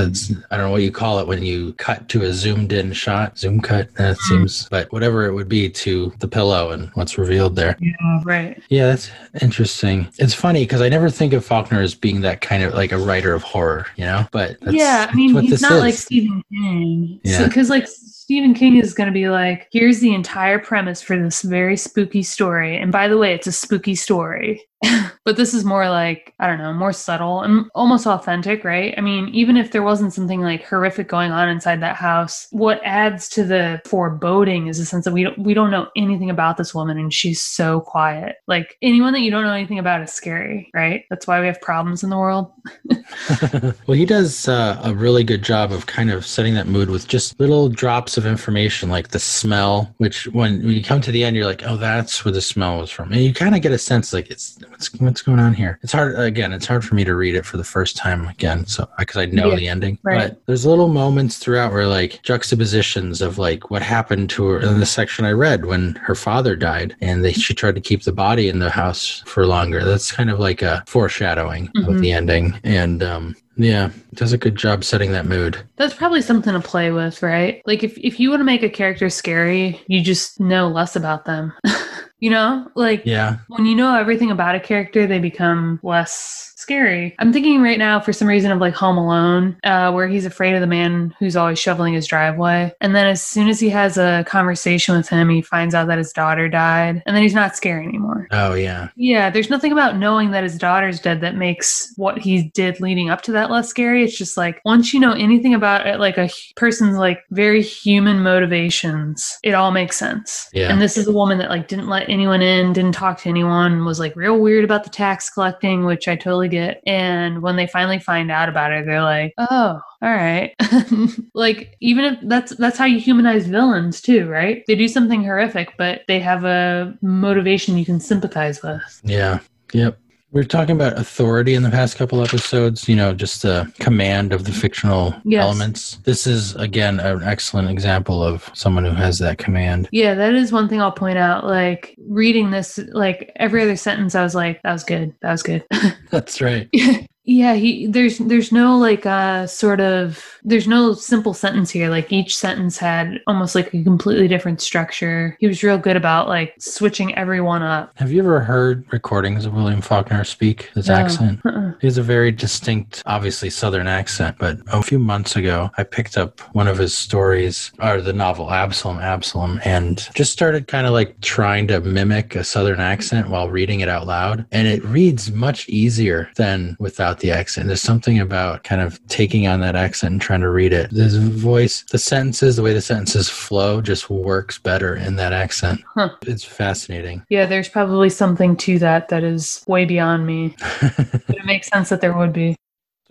I 0.51 0.55
don't 0.55 0.67
know 0.67 0.71
what 0.71 0.81
you 0.81 0.91
call 0.91 1.19
it 1.19 1.27
when 1.27 1.43
you 1.43 1.73
cut 1.73 2.07
to 2.09 2.23
a 2.23 2.31
zoomed 2.31 2.71
in 2.71 2.93
shot. 2.93 3.37
Zoom 3.37 3.59
cut, 3.59 3.93
that 3.95 4.17
seems 4.19 4.69
but 4.71 4.89
whatever 4.93 5.25
it 5.25 5.33
would 5.33 5.49
be 5.49 5.69
to 5.69 6.13
the 6.19 6.29
pillow 6.29 6.69
and 6.71 6.89
what's 6.93 7.17
revealed 7.17 7.57
there. 7.57 7.75
Yeah, 7.81 8.21
right. 8.23 8.61
Yeah, 8.69 8.87
that's 8.87 9.11
interesting. 9.41 10.07
It's 10.17 10.33
funny 10.33 10.63
because 10.63 10.81
I 10.81 10.87
never 10.87 11.09
think 11.09 11.33
of 11.33 11.43
Faulkner 11.43 11.81
as 11.81 11.93
being 11.93 12.21
that 12.21 12.39
kind 12.39 12.63
of 12.63 12.68
like 12.73 12.91
a 12.91 12.97
writer 12.97 13.33
of 13.33 13.43
horror, 13.43 13.87
you 13.95 14.05
know. 14.05 14.27
But 14.31 14.59
that's, 14.61 14.75
yeah, 14.75 15.07
I 15.09 15.15
mean, 15.15 15.35
he's 15.41 15.61
not 15.61 15.73
is. 15.73 15.79
like 15.79 15.93
Stephen 15.95 16.43
King. 16.49 17.19
Yeah. 17.23 17.47
Because, 17.47 17.69
like, 17.69 17.87
Stephen 17.87 18.53
King 18.53 18.77
is 18.77 18.93
going 18.93 19.07
to 19.07 19.13
be 19.13 19.29
like, 19.29 19.67
here's 19.71 19.99
the 19.99 20.13
entire 20.13 20.59
premise 20.59 21.01
for 21.01 21.17
this 21.17 21.41
very 21.41 21.75
spooky 21.75 22.23
story. 22.23 22.77
And 22.77 22.91
by 22.91 23.07
the 23.07 23.17
way, 23.17 23.33
it's 23.33 23.47
a 23.47 23.51
spooky 23.51 23.95
story. 23.95 24.63
but 25.25 25.35
this 25.35 25.53
is 25.53 25.65
more 25.65 25.89
like, 25.89 26.33
I 26.39 26.47
don't 26.47 26.57
know, 26.57 26.73
more 26.73 26.93
subtle 26.93 27.41
and 27.41 27.65
almost 27.75 28.07
authentic, 28.07 28.63
right? 28.63 28.93
I 28.97 29.01
mean, 29.01 29.29
even 29.29 29.57
if 29.57 29.71
there 29.71 29.83
wasn't 29.83 30.13
something 30.13 30.41
like 30.41 30.63
horrific 30.63 31.07
going 31.07 31.31
on 31.31 31.49
inside 31.49 31.81
that 31.81 31.95
house, 31.95 32.47
what 32.51 32.79
adds 32.83 33.27
to 33.29 33.43
the 33.43 33.81
foreboding 33.85 34.67
is 34.67 34.77
the 34.77 34.85
sense 34.85 35.05
that 35.05 35.13
we 35.13 35.23
don't, 35.23 35.37
we 35.37 35.53
don't 35.53 35.71
know 35.71 35.87
anything 35.97 36.29
about 36.29 36.57
this 36.57 36.73
woman 36.73 36.97
and 36.97 37.13
she's 37.13 37.41
so 37.41 37.81
quiet. 37.81 38.37
Like, 38.47 38.77
anyone 38.81 39.13
that 39.13 39.19
you 39.19 39.31
don't 39.31 39.43
know 39.43 39.53
anything 39.53 39.79
about 39.79 40.01
is 40.01 40.13
scary, 40.13 40.69
right? 40.73 41.03
That's 41.09 41.27
why 41.27 41.41
we 41.41 41.47
have 41.47 41.59
problems 41.61 42.03
in 42.03 42.09
the 42.09 42.17
world. 42.17 42.51
well, 43.87 43.97
he 43.97 44.05
does 44.05 44.47
uh, 44.47 44.79
a 44.83 44.93
really 44.93 45.23
good 45.23 45.43
job 45.43 45.71
of 45.71 45.85
kind 45.87 46.09
of 46.09 46.25
setting 46.25 46.53
that 46.53 46.67
mood 46.67 46.89
with 46.89 47.07
just 47.07 47.39
little 47.39 47.69
drops 47.69 48.17
of 48.17 48.25
information, 48.25 48.89
like 48.89 49.09
the 49.09 49.19
smell. 49.19 49.93
Which, 49.97 50.27
when, 50.27 50.59
when 50.63 50.71
you 50.71 50.83
come 50.83 51.01
to 51.01 51.11
the 51.11 51.23
end, 51.23 51.35
you're 51.35 51.45
like, 51.45 51.63
"Oh, 51.65 51.77
that's 51.77 52.23
where 52.23 52.31
the 52.31 52.41
smell 52.41 52.79
was 52.79 52.91
from," 52.91 53.11
and 53.11 53.21
you 53.21 53.33
kind 53.33 53.55
of 53.55 53.61
get 53.61 53.71
a 53.71 53.77
sense 53.77 54.13
like 54.13 54.29
it's 54.29 54.57
what's 54.69 54.93
what's 54.99 55.21
going 55.21 55.39
on 55.39 55.53
here. 55.53 55.79
It's 55.83 55.93
hard 55.93 56.17
again. 56.19 56.53
It's 56.53 56.65
hard 56.65 56.85
for 56.85 56.95
me 56.95 57.03
to 57.03 57.15
read 57.15 57.35
it 57.35 57.45
for 57.45 57.57
the 57.57 57.63
first 57.63 57.95
time 57.97 58.27
again, 58.27 58.65
so 58.65 58.87
because 58.97 59.17
I 59.17 59.25
know 59.25 59.49
Yeah, 59.49 59.55
the 59.55 59.67
ending. 59.67 59.97
right. 60.03 60.29
But 60.29 60.45
there's 60.45 60.65
little 60.65 60.87
moments 60.89 61.37
throughout 61.37 61.71
where 61.71 61.87
like 61.87 62.21
juxtapositions 62.23 63.21
of 63.21 63.37
like 63.37 63.69
what 63.71 63.81
happened 63.81 64.29
to 64.31 64.47
her 64.47 64.59
in 64.61 64.79
the 64.79 64.85
section 64.85 65.25
I 65.25 65.31
read 65.31 65.65
when 65.65 65.95
her 65.95 66.15
father 66.15 66.55
died, 66.55 66.95
and 67.01 67.23
they 67.23 67.33
she 67.33 67.53
tried 67.53 67.75
to 67.75 67.81
keep 67.81 68.03
the 68.03 68.11
body 68.13 68.47
in 68.49 68.59
the 68.59 68.69
house 68.69 69.21
for 69.25 69.45
longer. 69.45 69.83
That's 69.83 70.11
kind 70.11 70.29
of 70.29 70.39
like 70.39 70.61
a 70.61 70.83
foreshadowing 70.87 71.67
of 71.75 71.83
Mhm. 71.95 71.99
the 72.01 72.11
ending, 72.11 72.59
and 72.63 73.03
um, 73.03 73.35
yeah, 73.57 73.87
it 73.87 74.15
does 74.15 74.31
a 74.33 74.37
good 74.37 74.55
job 74.55 74.83
setting 74.85 75.11
that 75.11 75.25
mood. 75.25 75.57
That's 75.75 75.93
probably 75.93 76.21
something 76.21 76.53
to 76.53 76.59
play 76.61 76.91
with, 76.91 77.21
right? 77.21 77.61
Like 77.65 77.83
if 77.83 77.97
if 77.97 78.19
you 78.19 78.29
want 78.29 78.39
to 78.41 78.45
make 78.45 78.63
a 78.63 78.69
character 78.69 79.09
scary, 79.09 79.81
you 79.87 80.01
just 80.01 80.39
know 80.39 80.67
less 80.69 80.95
about 80.95 81.25
them. 81.25 81.53
you 82.19 82.29
know? 82.29 82.69
Like 82.75 83.03
Yeah, 83.05 83.37
when 83.47 83.65
you 83.65 83.75
know 83.75 83.95
everything 83.95 84.31
about 84.31 84.55
a 84.55 84.59
character, 84.59 85.07
they 85.07 85.19
become 85.19 85.79
less 85.83 86.49
scary. 86.59 87.15
I'm 87.17 87.33
thinking 87.33 87.61
right 87.61 87.79
now 87.79 87.99
for 87.99 88.13
some 88.13 88.27
reason 88.27 88.51
of 88.51 88.59
like 88.59 88.75
Home 88.75 88.97
Alone, 88.97 89.57
uh, 89.63 89.91
where 89.91 90.07
he's 90.07 90.25
afraid 90.25 90.53
of 90.53 90.61
the 90.61 90.67
man 90.67 91.15
who's 91.17 91.35
always 91.35 91.57
shoveling 91.57 91.93
his 91.93 92.05
driveway. 92.05 92.71
And 92.79 92.95
then 92.95 93.07
as 93.07 93.23
soon 93.23 93.47
as 93.47 93.59
he 93.59 93.69
has 93.69 93.97
a 93.97 94.23
conversation 94.27 94.95
with 94.95 95.09
him, 95.09 95.29
he 95.29 95.41
finds 95.41 95.73
out 95.73 95.87
that 95.87 95.97
his 95.97 96.13
daughter 96.13 96.47
died. 96.47 97.01
And 97.05 97.15
then 97.15 97.23
he's 97.23 97.33
not 97.33 97.55
scary 97.55 97.85
anymore. 97.85 98.27
oh 98.31 98.53
yeah, 98.53 98.89
Yeah, 98.95 99.29
there's 99.29 99.49
nothing 99.49 99.71
about 99.71 99.97
knowing 99.97 100.31
that 100.31 100.43
his 100.43 100.57
daughter's 100.57 100.99
dead 100.99 101.21
that 101.21 101.35
makes 101.35 101.93
what 101.95 102.19
he 102.19 102.49
did 102.49 102.79
leading 102.79 103.09
up 103.09 103.21
to 103.23 103.31
that 103.31 103.49
less 103.49 103.67
scary. 103.67 104.03
It's 104.03 104.17
just 104.17 104.37
like 104.37 104.61
once 104.63 104.93
you 104.93 104.99
know 104.99 105.13
anything 105.13 105.55
about 105.55 105.87
it, 105.87 105.99
like 105.99 106.17
a 106.17 106.29
person's 106.55 106.97
like 106.97 107.23
very 107.31 107.63
human 107.63 108.21
motivations, 108.21 109.39
it 109.43 109.53
all 109.53 109.71
makes 109.71 109.97
sense. 109.97 110.49
Yeah. 110.53 110.71
And 110.71 110.81
this 110.81 110.97
is 110.97 111.07
a 111.07 111.11
woman 111.11 111.39
that 111.39 111.49
like 111.49 111.67
didn't 111.67 111.87
let 111.89 112.09
anyone 112.09 112.41
in, 112.41 112.73
didn't 112.73 112.93
talk 112.93 113.19
to 113.19 113.29
anyone, 113.29 113.85
was 113.85 113.99
like 113.99 114.15
real 114.15 114.39
weird 114.39 114.63
about 114.63 114.83
the 114.83 114.89
tax 114.89 115.29
collecting, 115.29 115.85
which 115.85 116.07
I 116.07 116.15
totally 116.15 116.49
get. 116.49 116.81
And 116.85 117.41
when 117.41 117.55
they 117.55 117.67
finally 117.67 117.99
find 117.99 118.31
out 118.31 118.49
about 118.49 118.71
it, 118.71 118.85
they're 118.85 119.01
like, 119.01 119.33
oh, 119.37 119.81
all 120.01 120.09
right. 120.09 120.53
like 121.33 121.75
even 121.79 122.05
if 122.05 122.19
that's 122.23 122.55
that's 122.55 122.77
how 122.77 122.85
you 122.85 122.99
humanize 122.99 123.47
villains 123.47 124.01
too, 124.01 124.29
right? 124.29 124.63
They 124.67 124.75
do 124.75 124.87
something 124.87 125.23
horrific, 125.23 125.75
but 125.77 126.01
they 126.07 126.19
have 126.19 126.45
a 126.45 126.97
motivation 127.01 127.77
you 127.77 127.85
can 127.85 127.99
sympathize 127.99 128.61
with. 128.63 129.01
yeah, 129.03 129.39
yep. 129.73 129.99
We 130.31 130.41
are 130.41 130.45
talking 130.45 130.75
about 130.75 130.99
authority 130.99 131.55
in 131.55 131.63
the 131.63 131.71
past 131.71 131.97
couple 131.97 132.21
episodes, 132.23 132.87
you 132.87 132.95
know, 132.95 133.13
just 133.15 133.41
the 133.41 133.71
command 133.79 134.31
of 134.31 134.43
the 134.43 134.51
fictional 134.51 135.15
Yes. 135.25 135.41
elements. 135.43 135.95
This 136.03 136.27
is, 136.27 136.55
again, 136.55 136.99
an 136.99 137.23
excellent 137.23 137.69
example 137.71 138.21
of 138.23 138.47
someone 138.53 138.85
who 138.85 138.91
has 138.91 139.17
that 139.19 139.39
command. 139.39 139.89
Yeah, 139.91 140.13
that 140.13 140.35
is 140.35 140.51
one 140.51 140.69
thing 140.69 140.81
I'll 140.81 140.91
point 140.91 141.17
out. 141.17 141.47
Like 141.47 141.95
reading 142.07 142.51
this, 142.51 142.77
like 142.91 143.31
every 143.37 143.63
other 143.63 143.75
sentence, 143.75 144.13
I 144.13 144.21
was 144.21 144.35
like, 144.35 144.61
"That 144.61 144.73
was 144.73 144.83
good. 144.83 145.15
That 145.21 145.31
was 145.31 145.41
good." 145.41 145.65
That's 146.11 146.41
right. 146.41 146.69
yeah, 147.29 147.53
he 147.53 147.85
there's 147.85 148.17
there's 148.17 148.51
no 148.51 148.75
like 148.77 149.05
uh 149.05 149.45
sort 149.45 149.79
of 149.79 150.39
there's 150.43 150.67
no 150.67 150.93
simple 150.93 151.33
sentence 151.35 151.69
here. 151.69 151.89
Like 151.89 152.11
each 152.11 152.35
sentence 152.35 152.77
had 152.77 153.19
almost 153.27 153.53
like 153.53 153.71
a 153.73 153.83
completely 153.83 154.27
different 154.27 154.61
structure. 154.61 155.37
He 155.39 155.45
was 155.47 155.61
real 155.61 155.77
good 155.77 155.95
about 155.95 156.27
like 156.27 156.55
switching 156.57 157.15
everyone 157.15 157.61
up. 157.61 157.91
Have 157.95 158.11
you 158.11 158.19
ever 158.21 158.39
heard 158.39 158.83
recordings 158.91 159.45
of 159.45 159.53
William 159.53 159.81
Faulkner 159.81 160.23
speak 160.23 160.71
his 160.73 160.87
No. 160.87 160.95
accent? 160.95 161.39
Uh-uh. 161.45 161.73
He 161.79 161.85
has 161.87 161.97
a 161.99 162.03
very 162.03 162.31
distinct, 162.31 163.03
obviously 163.05 163.49
Southern 163.51 163.87
accent, 163.87 164.37
but 164.39 164.57
a 164.71 164.81
few 164.81 164.97
months 164.97 165.35
ago, 165.35 165.69
I 165.77 165.83
picked 165.83 166.17
up 166.17 166.39
one 166.55 166.67
of 166.67 166.77
his 166.79 166.97
stories, 166.97 167.71
or 167.79 168.01
the 168.01 168.11
novel 168.13 168.51
Absalom, 168.51 168.97
Absalom, 168.99 169.61
and 169.63 170.09
just 170.15 170.33
started 170.33 170.67
kind 170.67 170.87
of 170.87 170.93
like 170.93 171.19
trying 171.21 171.67
to 171.67 171.79
mimic 171.81 172.35
a 172.35 172.43
Southern 172.43 172.79
accent 172.79 173.29
while 173.29 173.49
reading 173.49 173.81
it 173.81 173.89
out 173.89 174.07
loud. 174.07 174.45
And 174.51 174.67
it 174.67 174.83
reads 174.83 175.31
much 175.31 175.69
easier 175.69 176.29
than 176.35 176.75
without 176.79 177.18
the 177.19 177.31
accent. 177.31 177.67
There's 177.67 177.81
something 177.81 178.19
about 178.19 178.63
kind 178.63 178.81
of 178.81 179.05
taking 179.07 179.47
on 179.47 179.59
that 179.61 179.75
accent 179.75 180.13
and 180.13 180.21
trying 180.21 180.41
to 180.41 180.49
read 180.49 180.73
it. 180.73 180.91
His 180.91 181.17
voice, 181.17 181.83
the 181.83 181.97
sentences, 181.97 182.55
the 182.55 182.63
way 182.63 182.73
the 182.73 182.81
sentences 182.81 183.29
flow 183.29 183.81
just 183.81 184.09
works 184.09 184.57
better 184.57 184.95
in 184.95 185.15
that 185.17 185.33
accent. 185.33 185.81
Huh. 185.95 186.09
It's 186.25 186.43
fascinating. 186.43 187.23
Yeah, 187.29 187.45
there's 187.45 187.69
probably 187.69 188.09
something 188.09 188.55
to 188.57 188.79
that 188.79 189.09
that 189.09 189.23
is 189.23 189.63
way 189.67 189.85
beyond 189.85 190.25
me. 190.25 190.55
but 190.81 191.23
it 191.29 191.45
makes 191.45 191.67
sense 191.67 191.89
that 191.89 192.01
there 192.01 192.17
would 192.17 192.33
be. 192.33 192.55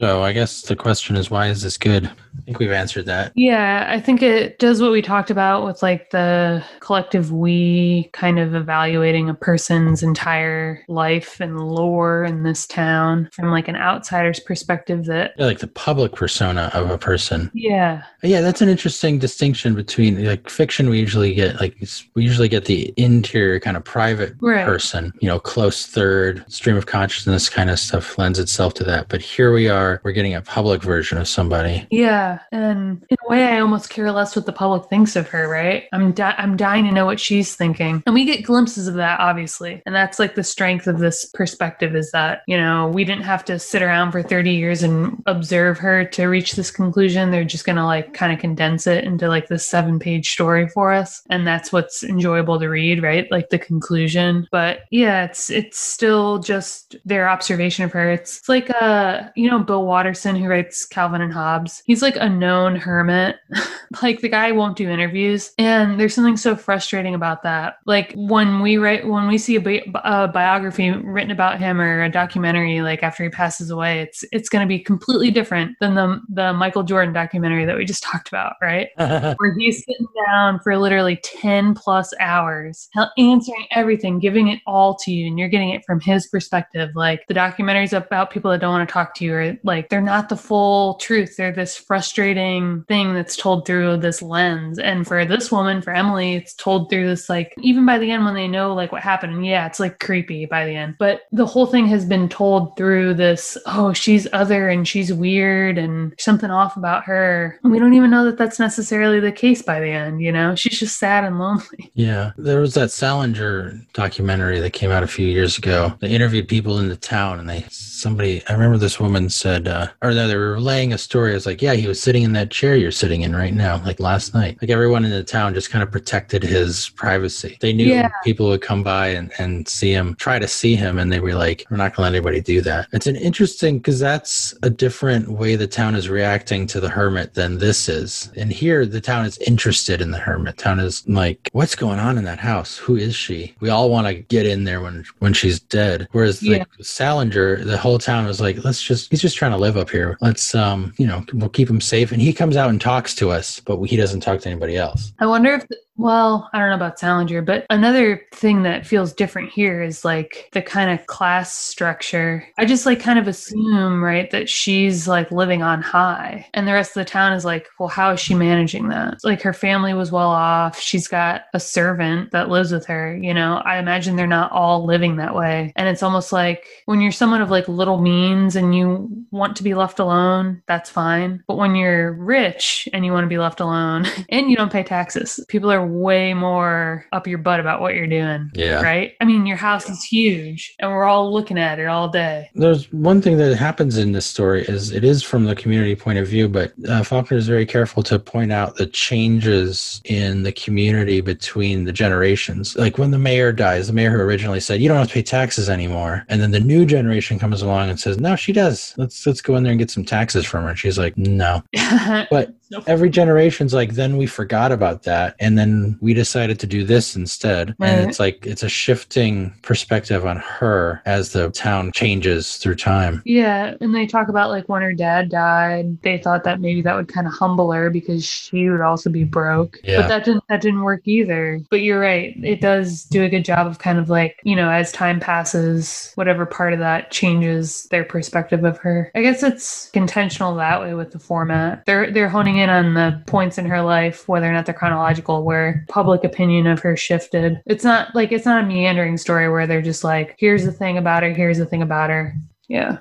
So 0.00 0.22
I 0.22 0.32
guess 0.32 0.62
the 0.62 0.76
question 0.76 1.16
is, 1.16 1.28
why 1.28 1.48
is 1.48 1.62
this 1.62 1.76
good? 1.76 2.06
I 2.06 2.40
think 2.44 2.60
we've 2.60 2.70
answered 2.70 3.06
that. 3.06 3.32
Yeah, 3.34 3.84
I 3.90 3.98
think 4.00 4.22
it 4.22 4.60
does 4.60 4.80
what 4.80 4.92
we 4.92 5.02
talked 5.02 5.28
about 5.28 5.64
with 5.66 5.82
like 5.82 6.10
the 6.10 6.62
collective 6.78 7.32
we 7.32 8.08
kind 8.12 8.38
of 8.38 8.54
evaluating 8.54 9.28
a 9.28 9.34
person's 9.34 10.04
entire 10.04 10.84
life 10.86 11.40
and 11.40 11.58
lore 11.60 12.22
in 12.22 12.44
this 12.44 12.64
town 12.64 13.28
from 13.32 13.50
like 13.50 13.66
an 13.66 13.74
outsider's 13.74 14.38
perspective 14.38 15.06
that 15.06 15.32
Yeah, 15.36 15.46
like 15.46 15.58
the 15.58 15.66
public 15.66 16.12
persona 16.12 16.70
of 16.74 16.90
a 16.90 16.98
person. 16.98 17.50
yeah. 17.52 18.04
Yeah, 18.22 18.40
that's 18.40 18.62
an 18.62 18.68
interesting 18.68 19.18
distinction 19.18 19.74
between 19.74 20.24
like 20.24 20.48
fiction. 20.48 20.90
We 20.90 21.00
usually 21.00 21.34
get 21.34 21.60
like 21.60 21.76
we 22.14 22.22
usually 22.22 22.48
get 22.48 22.66
the 22.66 22.94
interior 22.96 23.58
kind 23.58 23.76
of 23.76 23.82
private 23.82 24.34
Right. 24.40 24.64
person, 24.64 25.12
you 25.20 25.26
know, 25.28 25.40
close 25.40 25.86
third, 25.86 26.44
stream 26.50 26.76
of 26.76 26.86
consciousness 26.86 27.48
kind 27.48 27.68
of 27.68 27.80
stuff 27.80 28.16
lends 28.16 28.38
itself 28.38 28.74
to 28.74 28.84
that. 28.84 29.08
But 29.08 29.22
here 29.22 29.52
we 29.52 29.68
are, 29.68 29.87
we're 30.04 30.12
getting 30.12 30.34
a 30.34 30.42
public 30.42 30.82
version 30.82 31.18
of 31.18 31.28
somebody. 31.28 31.86
Yeah, 31.90 32.40
and 32.52 33.04
in 33.08 33.16
a 33.26 33.30
way, 33.30 33.44
I 33.44 33.60
almost 33.60 33.90
care 33.90 34.10
less 34.12 34.36
what 34.36 34.46
the 34.46 34.52
public 34.52 34.88
thinks 34.88 35.16
of 35.16 35.28
her. 35.28 35.48
Right? 35.48 35.84
I'm 35.92 36.12
di- 36.12 36.34
I'm 36.38 36.56
dying 36.56 36.84
to 36.84 36.92
know 36.92 37.06
what 37.06 37.20
she's 37.20 37.54
thinking, 37.54 38.02
and 38.06 38.14
we 38.14 38.24
get 38.24 38.44
glimpses 38.44 38.88
of 38.88 38.94
that, 38.94 39.20
obviously, 39.20 39.82
and 39.86 39.94
that's 39.94 40.18
like 40.18 40.34
the 40.34 40.44
strength 40.44 40.86
of 40.86 40.98
this 40.98 41.24
perspective 41.26 41.94
is 41.94 42.10
that 42.12 42.42
you 42.46 42.56
know 42.56 42.88
we 42.88 43.04
didn't 43.04 43.24
have 43.24 43.44
to 43.46 43.58
sit 43.58 43.82
around 43.82 44.12
for 44.12 44.22
30 44.22 44.52
years 44.52 44.82
and 44.82 45.22
observe 45.26 45.78
her 45.78 46.04
to 46.04 46.26
reach 46.26 46.52
this 46.52 46.70
conclusion. 46.70 47.30
They're 47.30 47.44
just 47.44 47.64
gonna 47.64 47.86
like 47.86 48.14
kind 48.14 48.32
of 48.32 48.38
condense 48.38 48.86
it 48.86 49.04
into 49.04 49.28
like 49.28 49.48
this 49.48 49.66
seven 49.66 49.98
page 49.98 50.30
story 50.30 50.68
for 50.68 50.92
us, 50.92 51.22
and 51.30 51.46
that's 51.46 51.72
what's 51.72 52.02
enjoyable 52.02 52.58
to 52.60 52.68
read, 52.68 53.02
right? 53.02 53.30
Like 53.30 53.50
the 53.50 53.58
conclusion. 53.58 54.46
But 54.50 54.80
yeah, 54.90 55.24
it's 55.24 55.50
it's 55.50 55.78
still 55.78 56.38
just 56.38 56.96
their 57.04 57.28
observation 57.28 57.84
of 57.84 57.92
her. 57.92 58.10
It's, 58.10 58.38
it's 58.38 58.48
like 58.48 58.70
uh 58.80 59.28
you 59.34 59.50
know 59.50 59.58
Bill 59.78 59.86
Watterson 59.86 60.34
who 60.34 60.48
writes 60.48 60.84
Calvin 60.84 61.20
and 61.20 61.32
Hobbes. 61.32 61.82
He's 61.86 62.02
like 62.02 62.16
a 62.16 62.28
known 62.28 62.74
hermit. 62.74 63.36
like 64.02 64.20
the 64.20 64.28
guy 64.28 64.50
won't 64.50 64.76
do 64.76 64.90
interviews, 64.90 65.52
and 65.56 66.00
there's 66.00 66.14
something 66.14 66.36
so 66.36 66.56
frustrating 66.56 67.14
about 67.14 67.44
that. 67.44 67.76
Like 67.86 68.12
when 68.16 68.60
we 68.60 68.76
write 68.76 69.06
when 69.06 69.28
we 69.28 69.38
see 69.38 69.54
a, 69.56 69.60
bi- 69.60 69.84
a 70.04 70.26
biography 70.26 70.90
written 70.90 71.30
about 71.30 71.60
him 71.60 71.80
or 71.80 72.02
a 72.02 72.10
documentary 72.10 72.82
like 72.82 73.02
after 73.04 73.22
he 73.22 73.28
passes 73.30 73.70
away, 73.70 74.00
it's 74.00 74.24
it's 74.32 74.48
going 74.48 74.66
to 74.66 74.68
be 74.68 74.80
completely 74.80 75.30
different 75.30 75.76
than 75.80 75.94
the 75.94 76.20
the 76.28 76.52
Michael 76.52 76.82
Jordan 76.82 77.14
documentary 77.14 77.64
that 77.64 77.76
we 77.76 77.84
just 77.84 78.02
talked 78.08 78.28
about, 78.28 78.54
right? 78.60 78.88
where 78.96 79.54
he's 79.56 79.84
sitting 79.84 80.06
down 80.26 80.58
for 80.60 80.76
literally 80.76 81.20
10 81.22 81.74
plus 81.74 82.12
hours, 82.18 82.88
answering 83.16 83.66
everything, 83.70 84.18
giving 84.18 84.48
it 84.48 84.60
all 84.66 84.96
to 84.96 85.12
you, 85.12 85.28
and 85.28 85.38
you're 85.38 85.48
getting 85.48 85.70
it 85.70 85.84
from 85.86 86.00
his 86.00 86.26
perspective. 86.26 86.90
Like 86.96 87.26
the 87.28 87.34
documentaries 87.34 87.96
about 87.96 88.30
people 88.30 88.50
that 88.50 88.60
don't 88.60 88.72
want 88.72 88.88
to 88.88 88.92
talk 88.92 89.14
to 89.14 89.24
you, 89.24 89.34
or 89.34 89.56
like 89.68 89.88
they're 89.88 90.00
not 90.00 90.28
the 90.28 90.36
full 90.36 90.94
truth. 90.94 91.36
They're 91.36 91.52
this 91.52 91.76
frustrating 91.76 92.82
thing 92.88 93.14
that's 93.14 93.36
told 93.36 93.64
through 93.64 93.98
this 93.98 94.20
lens. 94.20 94.80
And 94.80 95.06
for 95.06 95.24
this 95.24 95.52
woman, 95.52 95.80
for 95.80 95.94
Emily, 95.94 96.34
it's 96.34 96.54
told 96.54 96.90
through 96.90 97.06
this, 97.06 97.28
like, 97.28 97.54
even 97.60 97.86
by 97.86 97.98
the 97.98 98.10
end 98.10 98.24
when 98.24 98.34
they 98.34 98.48
know 98.48 98.74
like 98.74 98.90
what 98.90 99.02
happened, 99.02 99.46
yeah, 99.46 99.66
it's 99.66 99.78
like 99.78 100.00
creepy 100.00 100.46
by 100.46 100.64
the 100.64 100.72
end. 100.72 100.96
But 100.98 101.22
the 101.30 101.46
whole 101.46 101.66
thing 101.66 101.86
has 101.86 102.04
been 102.04 102.28
told 102.28 102.76
through 102.76 103.14
this, 103.14 103.56
oh, 103.66 103.92
she's 103.92 104.26
other 104.32 104.68
and 104.68 104.88
she's 104.88 105.12
weird 105.12 105.78
and 105.78 106.14
something 106.18 106.50
off 106.50 106.76
about 106.76 107.04
her. 107.04 107.60
And 107.62 107.70
we 107.70 107.78
don't 107.78 107.94
even 107.94 108.10
know 108.10 108.24
that 108.24 108.38
that's 108.38 108.58
necessarily 108.58 109.20
the 109.20 109.30
case 109.30 109.62
by 109.62 109.78
the 109.78 109.90
end, 109.90 110.20
you 110.20 110.32
know? 110.32 110.56
She's 110.56 110.80
just 110.80 110.98
sad 110.98 111.24
and 111.24 111.38
lonely. 111.38 111.92
Yeah, 111.94 112.30
there 112.36 112.60
was 112.60 112.74
that 112.74 112.92
Salinger 112.92 113.80
documentary 113.92 114.60
that 114.60 114.72
came 114.72 114.92
out 114.92 115.02
a 115.02 115.08
few 115.08 115.26
years 115.26 115.58
ago. 115.58 115.92
They 116.00 116.10
interviewed 116.10 116.46
people 116.46 116.78
in 116.78 116.88
the 116.88 116.96
town, 116.96 117.40
and 117.40 117.48
they 117.48 117.64
somebody 117.70 118.42
I 118.48 118.52
remember 118.52 118.78
this 118.78 119.00
woman 119.00 119.28
said, 119.28 119.57
uh, 119.66 119.88
or 120.02 120.12
no, 120.12 120.28
they 120.28 120.36
were 120.36 120.52
relaying 120.52 120.92
a 120.92 120.98
story. 120.98 121.32
I 121.32 121.34
was 121.34 121.46
like, 121.46 121.60
yeah, 121.62 121.74
he 121.74 121.88
was 121.88 122.00
sitting 122.00 122.22
in 122.22 122.32
that 122.34 122.50
chair 122.50 122.76
you're 122.76 122.92
sitting 122.92 123.22
in 123.22 123.34
right 123.34 123.54
now, 123.54 123.82
like 123.84 123.98
last 123.98 124.34
night. 124.34 124.58
Like 124.60 124.70
everyone 124.70 125.04
in 125.04 125.10
the 125.10 125.24
town 125.24 125.54
just 125.54 125.70
kind 125.70 125.82
of 125.82 125.90
protected 125.90 126.42
his 126.42 126.90
privacy. 126.90 127.56
They 127.60 127.72
knew 127.72 127.86
Yeah. 127.86 128.10
people 128.22 128.46
would 128.48 128.60
come 128.62 128.82
by 128.82 129.08
and, 129.08 129.32
and 129.38 129.66
see 129.66 129.90
him, 129.92 130.14
try 130.16 130.38
to 130.38 130.46
see 130.46 130.76
him, 130.76 130.98
and 130.98 131.10
they 131.10 131.20
were 131.20 131.34
like, 131.34 131.64
we're 131.70 131.76
not 131.78 131.96
going 131.96 132.06
to 132.06 132.12
let 132.12 132.14
anybody 132.14 132.40
do 132.40 132.60
that. 132.60 132.86
It's 132.92 133.06
an 133.06 133.16
interesting 133.16 133.78
because 133.78 133.98
that's 133.98 134.54
a 134.62 134.70
different 134.70 135.28
way 135.30 135.56
the 135.56 135.66
town 135.66 135.94
is 135.94 136.08
reacting 136.08 136.66
to 136.68 136.80
the 136.80 136.88
hermit 136.88 137.34
than 137.34 137.58
this 137.58 137.88
is. 137.88 138.30
And 138.36 138.52
here, 138.52 138.84
the 138.86 139.00
town 139.00 139.24
is 139.24 139.38
interested 139.38 140.00
in 140.00 140.10
the 140.10 140.18
hermit. 140.18 140.58
Town 140.58 140.78
is 140.78 141.06
like, 141.08 141.48
what's 141.52 141.74
going 141.74 141.98
on 141.98 142.18
in 142.18 142.24
that 142.24 142.38
house? 142.38 142.76
Who 142.76 142.96
is 142.96 143.14
she? 143.14 143.54
We 143.60 143.70
all 143.70 143.88
want 143.90 144.06
to 144.06 144.14
get 144.14 144.46
in 144.46 144.64
there 144.64 144.80
when 144.80 145.04
when 145.20 145.32
she's 145.32 145.60
dead. 145.60 146.08
Whereas 146.12 146.42
Yeah. 146.42 146.58
like 146.58 146.68
Salinger, 146.80 147.64
the 147.64 147.78
whole 147.78 147.98
town 147.98 148.26
was 148.26 148.40
like, 148.40 148.62
let's 148.64 148.82
just 148.82 149.10
he's 149.10 149.22
just 149.22 149.36
trying 149.36 149.47
to 149.52 149.58
live 149.58 149.76
up 149.76 149.90
here. 149.90 150.16
Let's 150.20 150.54
um, 150.54 150.94
you 150.98 151.06
know, 151.06 151.24
we'll 151.32 151.48
keep 151.48 151.68
him 151.68 151.80
safe. 151.80 152.12
And 152.12 152.20
he 152.20 152.32
comes 152.32 152.56
out 152.56 152.70
and 152.70 152.80
talks 152.80 153.14
to 153.16 153.30
us, 153.30 153.60
but 153.60 153.82
he 153.84 153.96
doesn't 153.96 154.20
talk 154.20 154.40
to 154.40 154.48
anybody 154.48 154.76
else. 154.76 155.12
I 155.18 155.26
wonder 155.26 155.54
if, 155.54 155.64
well, 155.98 156.48
I 156.52 156.60
don't 156.60 156.70
know 156.70 156.76
about 156.76 156.98
Salinger, 156.98 157.42
but 157.42 157.66
another 157.70 158.22
thing 158.32 158.62
that 158.62 158.86
feels 158.86 159.12
different 159.12 159.50
here 159.50 159.82
is 159.82 160.04
like 160.04 160.48
the 160.52 160.62
kind 160.62 160.90
of 160.90 161.04
class 161.08 161.52
structure. 161.52 162.46
I 162.56 162.66
just 162.66 162.86
like 162.86 163.00
kind 163.00 163.18
of 163.18 163.26
assume, 163.26 164.02
right, 164.02 164.30
that 164.30 164.48
she's 164.48 165.08
like 165.08 165.32
living 165.32 165.60
on 165.62 165.82
high. 165.82 166.46
And 166.54 166.68
the 166.68 166.72
rest 166.72 166.96
of 166.96 167.04
the 167.04 167.10
town 167.10 167.32
is 167.32 167.44
like, 167.44 167.66
well, 167.80 167.88
how 167.88 168.12
is 168.12 168.20
she 168.20 168.34
managing 168.34 168.88
that? 168.90 169.18
Like 169.24 169.42
her 169.42 169.52
family 169.52 169.92
was 169.92 170.12
well 170.12 170.28
off. 170.28 170.78
She's 170.78 171.08
got 171.08 171.42
a 171.52 171.58
servant 171.58 172.30
that 172.30 172.48
lives 172.48 172.70
with 172.70 172.86
her. 172.86 173.16
You 173.16 173.34
know, 173.34 173.60
I 173.64 173.78
imagine 173.78 174.14
they're 174.14 174.28
not 174.28 174.52
all 174.52 174.86
living 174.86 175.16
that 175.16 175.34
way. 175.34 175.72
And 175.74 175.88
it's 175.88 176.04
almost 176.04 176.32
like 176.32 176.64
when 176.86 177.00
you're 177.00 177.10
someone 177.10 177.42
of 177.42 177.50
like 177.50 177.66
little 177.66 178.00
means 178.00 178.54
and 178.54 178.72
you 178.72 179.08
want 179.32 179.56
to 179.56 179.64
be 179.64 179.74
left 179.74 179.98
alone, 179.98 180.62
that's 180.68 180.90
fine. 180.90 181.42
But 181.48 181.56
when 181.56 181.74
you're 181.74 182.12
rich 182.12 182.88
and 182.92 183.04
you 183.04 183.10
want 183.10 183.24
to 183.24 183.28
be 183.28 183.38
left 183.38 183.58
alone 183.58 184.06
and 184.28 184.48
you 184.48 184.56
don't 184.56 184.70
pay 184.70 184.84
taxes, 184.84 185.44
people 185.48 185.72
are 185.72 185.87
way 185.88 186.34
more 186.34 187.06
up 187.12 187.26
your 187.26 187.38
butt 187.38 187.60
about 187.60 187.80
what 187.80 187.94
you're 187.94 188.06
doing. 188.06 188.50
Yeah. 188.54 188.82
Right? 188.82 189.14
I 189.20 189.24
mean, 189.24 189.46
your 189.46 189.56
house 189.56 189.88
is 189.88 190.04
huge 190.04 190.74
and 190.78 190.90
we're 190.92 191.04
all 191.04 191.32
looking 191.32 191.58
at 191.58 191.78
it 191.78 191.86
all 191.86 192.08
day. 192.08 192.50
There's 192.54 192.92
one 192.92 193.22
thing 193.22 193.36
that 193.38 193.56
happens 193.56 193.96
in 193.98 194.12
this 194.12 194.26
story 194.26 194.62
is 194.64 194.92
it 194.92 195.04
is 195.04 195.22
from 195.22 195.44
the 195.44 195.54
community 195.56 195.96
point 195.96 196.18
of 196.18 196.28
view, 196.28 196.48
but 196.48 196.72
uh, 196.88 197.02
Faulkner 197.02 197.36
is 197.36 197.48
very 197.48 197.66
careful 197.66 198.02
to 198.04 198.18
point 198.18 198.52
out 198.52 198.76
the 198.76 198.86
changes 198.86 200.00
in 200.04 200.42
the 200.42 200.52
community 200.52 201.20
between 201.20 201.84
the 201.84 201.92
generations. 201.92 202.76
Like 202.76 202.98
when 202.98 203.10
the 203.10 203.18
mayor 203.18 203.52
dies, 203.52 203.86
the 203.88 203.92
mayor 203.92 204.10
who 204.10 204.20
originally 204.20 204.60
said 204.60 204.80
you 204.80 204.88
don't 204.88 204.98
have 204.98 205.08
to 205.08 205.14
pay 205.14 205.22
taxes 205.22 205.68
anymore, 205.68 206.24
and 206.28 206.40
then 206.40 206.50
the 206.50 206.60
new 206.60 206.84
generation 206.86 207.38
comes 207.38 207.62
along 207.62 207.90
and 207.90 207.98
says 207.98 208.18
no, 208.18 208.36
she 208.36 208.52
does. 208.52 208.94
Let's 208.96 209.26
let's 209.26 209.40
go 209.40 209.56
in 209.56 209.62
there 209.62 209.72
and 209.72 209.78
get 209.78 209.90
some 209.90 210.04
taxes 210.04 210.44
from 210.44 210.64
her. 210.64 210.70
And 210.70 210.78
she's 210.78 210.98
like 210.98 211.16
no, 211.16 211.62
but 212.30 212.54
Nope. 212.70 212.84
every 212.86 213.08
generation's 213.08 213.72
like 213.72 213.94
then 213.94 214.18
we 214.18 214.26
forgot 214.26 214.72
about 214.72 215.04
that 215.04 215.34
and 215.40 215.56
then 215.56 215.77
we 216.00 216.14
decided 216.14 216.58
to 216.60 216.66
do 216.66 216.84
this 216.84 217.16
instead 217.16 217.74
Right. 217.78 217.88
and 217.90 218.08
it's 218.08 218.18
like 218.20 218.46
it's 218.46 218.62
a 218.62 218.68
shifting 218.68 219.52
perspective 219.62 220.24
on 220.26 220.36
her 220.38 221.02
as 221.06 221.32
the 221.32 221.50
town 221.50 221.92
changes 221.92 222.56
through 222.56 222.76
time 222.76 223.22
Yeah, 223.24 223.74
and 223.80 223.94
they 223.94 224.06
talk 224.06 224.28
about 224.28 224.50
like 224.50 224.68
when 224.68 224.82
her 224.82 224.94
dad 224.94 225.28
died, 225.30 226.00
they 226.02 226.18
thought 226.18 226.44
that 226.44 226.60
maybe 226.60 226.82
that 226.82 226.94
would 226.96 227.08
kind 227.08 227.26
of 227.26 227.32
humble 227.32 227.72
her 227.72 227.90
because 227.90 228.24
she 228.24 228.68
would 228.70 228.80
also 228.80 229.10
be 229.10 229.24
broke. 229.24 229.78
Yeah. 229.84 230.02
But 230.02 230.08
that 230.08 230.24
didn't 230.24 230.44
that 230.48 230.60
didn't 230.60 230.82
work 230.82 231.02
either. 231.06 231.60
But 231.70 231.82
you're 231.82 232.00
right, 232.00 232.34
it 232.42 232.60
does 232.60 233.04
do 233.04 233.22
a 233.24 233.28
good 233.28 233.44
job 233.44 233.66
of 233.66 233.78
kind 233.78 233.98
of 233.98 234.08
like, 234.10 234.40
you 234.44 234.56
know, 234.56 234.70
as 234.70 234.92
time 234.92 235.20
passes, 235.20 236.12
whatever 236.14 236.46
part 236.46 236.72
of 236.72 236.78
that 236.80 237.10
changes 237.10 237.84
their 237.90 238.04
perspective 238.04 238.64
of 238.64 238.78
her. 238.78 239.10
I 239.14 239.22
guess 239.22 239.42
it's 239.42 239.90
intentional 239.94 240.54
that 240.56 240.80
way 240.80 240.94
with 240.94 241.10
the 241.12 241.18
format. 241.18 241.84
They're 241.86 242.10
they're 242.10 242.28
honing 242.28 242.58
in 242.58 242.70
on 242.70 242.94
the 242.94 243.22
points 243.26 243.58
in 243.58 243.66
her 243.66 243.82
life, 243.82 244.28
whether 244.28 244.48
or 244.48 244.52
not 244.52 244.66
they're 244.66 244.74
chronological, 244.74 245.42
where 245.44 245.57
public 245.88 246.24
opinion 246.24 246.66
of 246.66 246.80
her 246.80 246.96
shifted. 246.96 247.60
It's 247.66 247.84
not 247.84 248.14
like 248.14 248.32
it's 248.32 248.46
not 248.46 248.64
a 248.64 248.66
meandering 248.66 249.16
story 249.16 249.48
where 249.48 249.66
they're 249.66 249.82
just 249.82 250.04
like, 250.04 250.34
here's 250.38 250.64
the 250.64 250.72
thing 250.72 250.98
about 250.98 251.22
her, 251.22 251.30
here's 251.32 251.58
the 251.58 251.66
thing 251.66 251.82
about 251.82 252.10
her. 252.10 252.34
Yeah. 252.68 252.98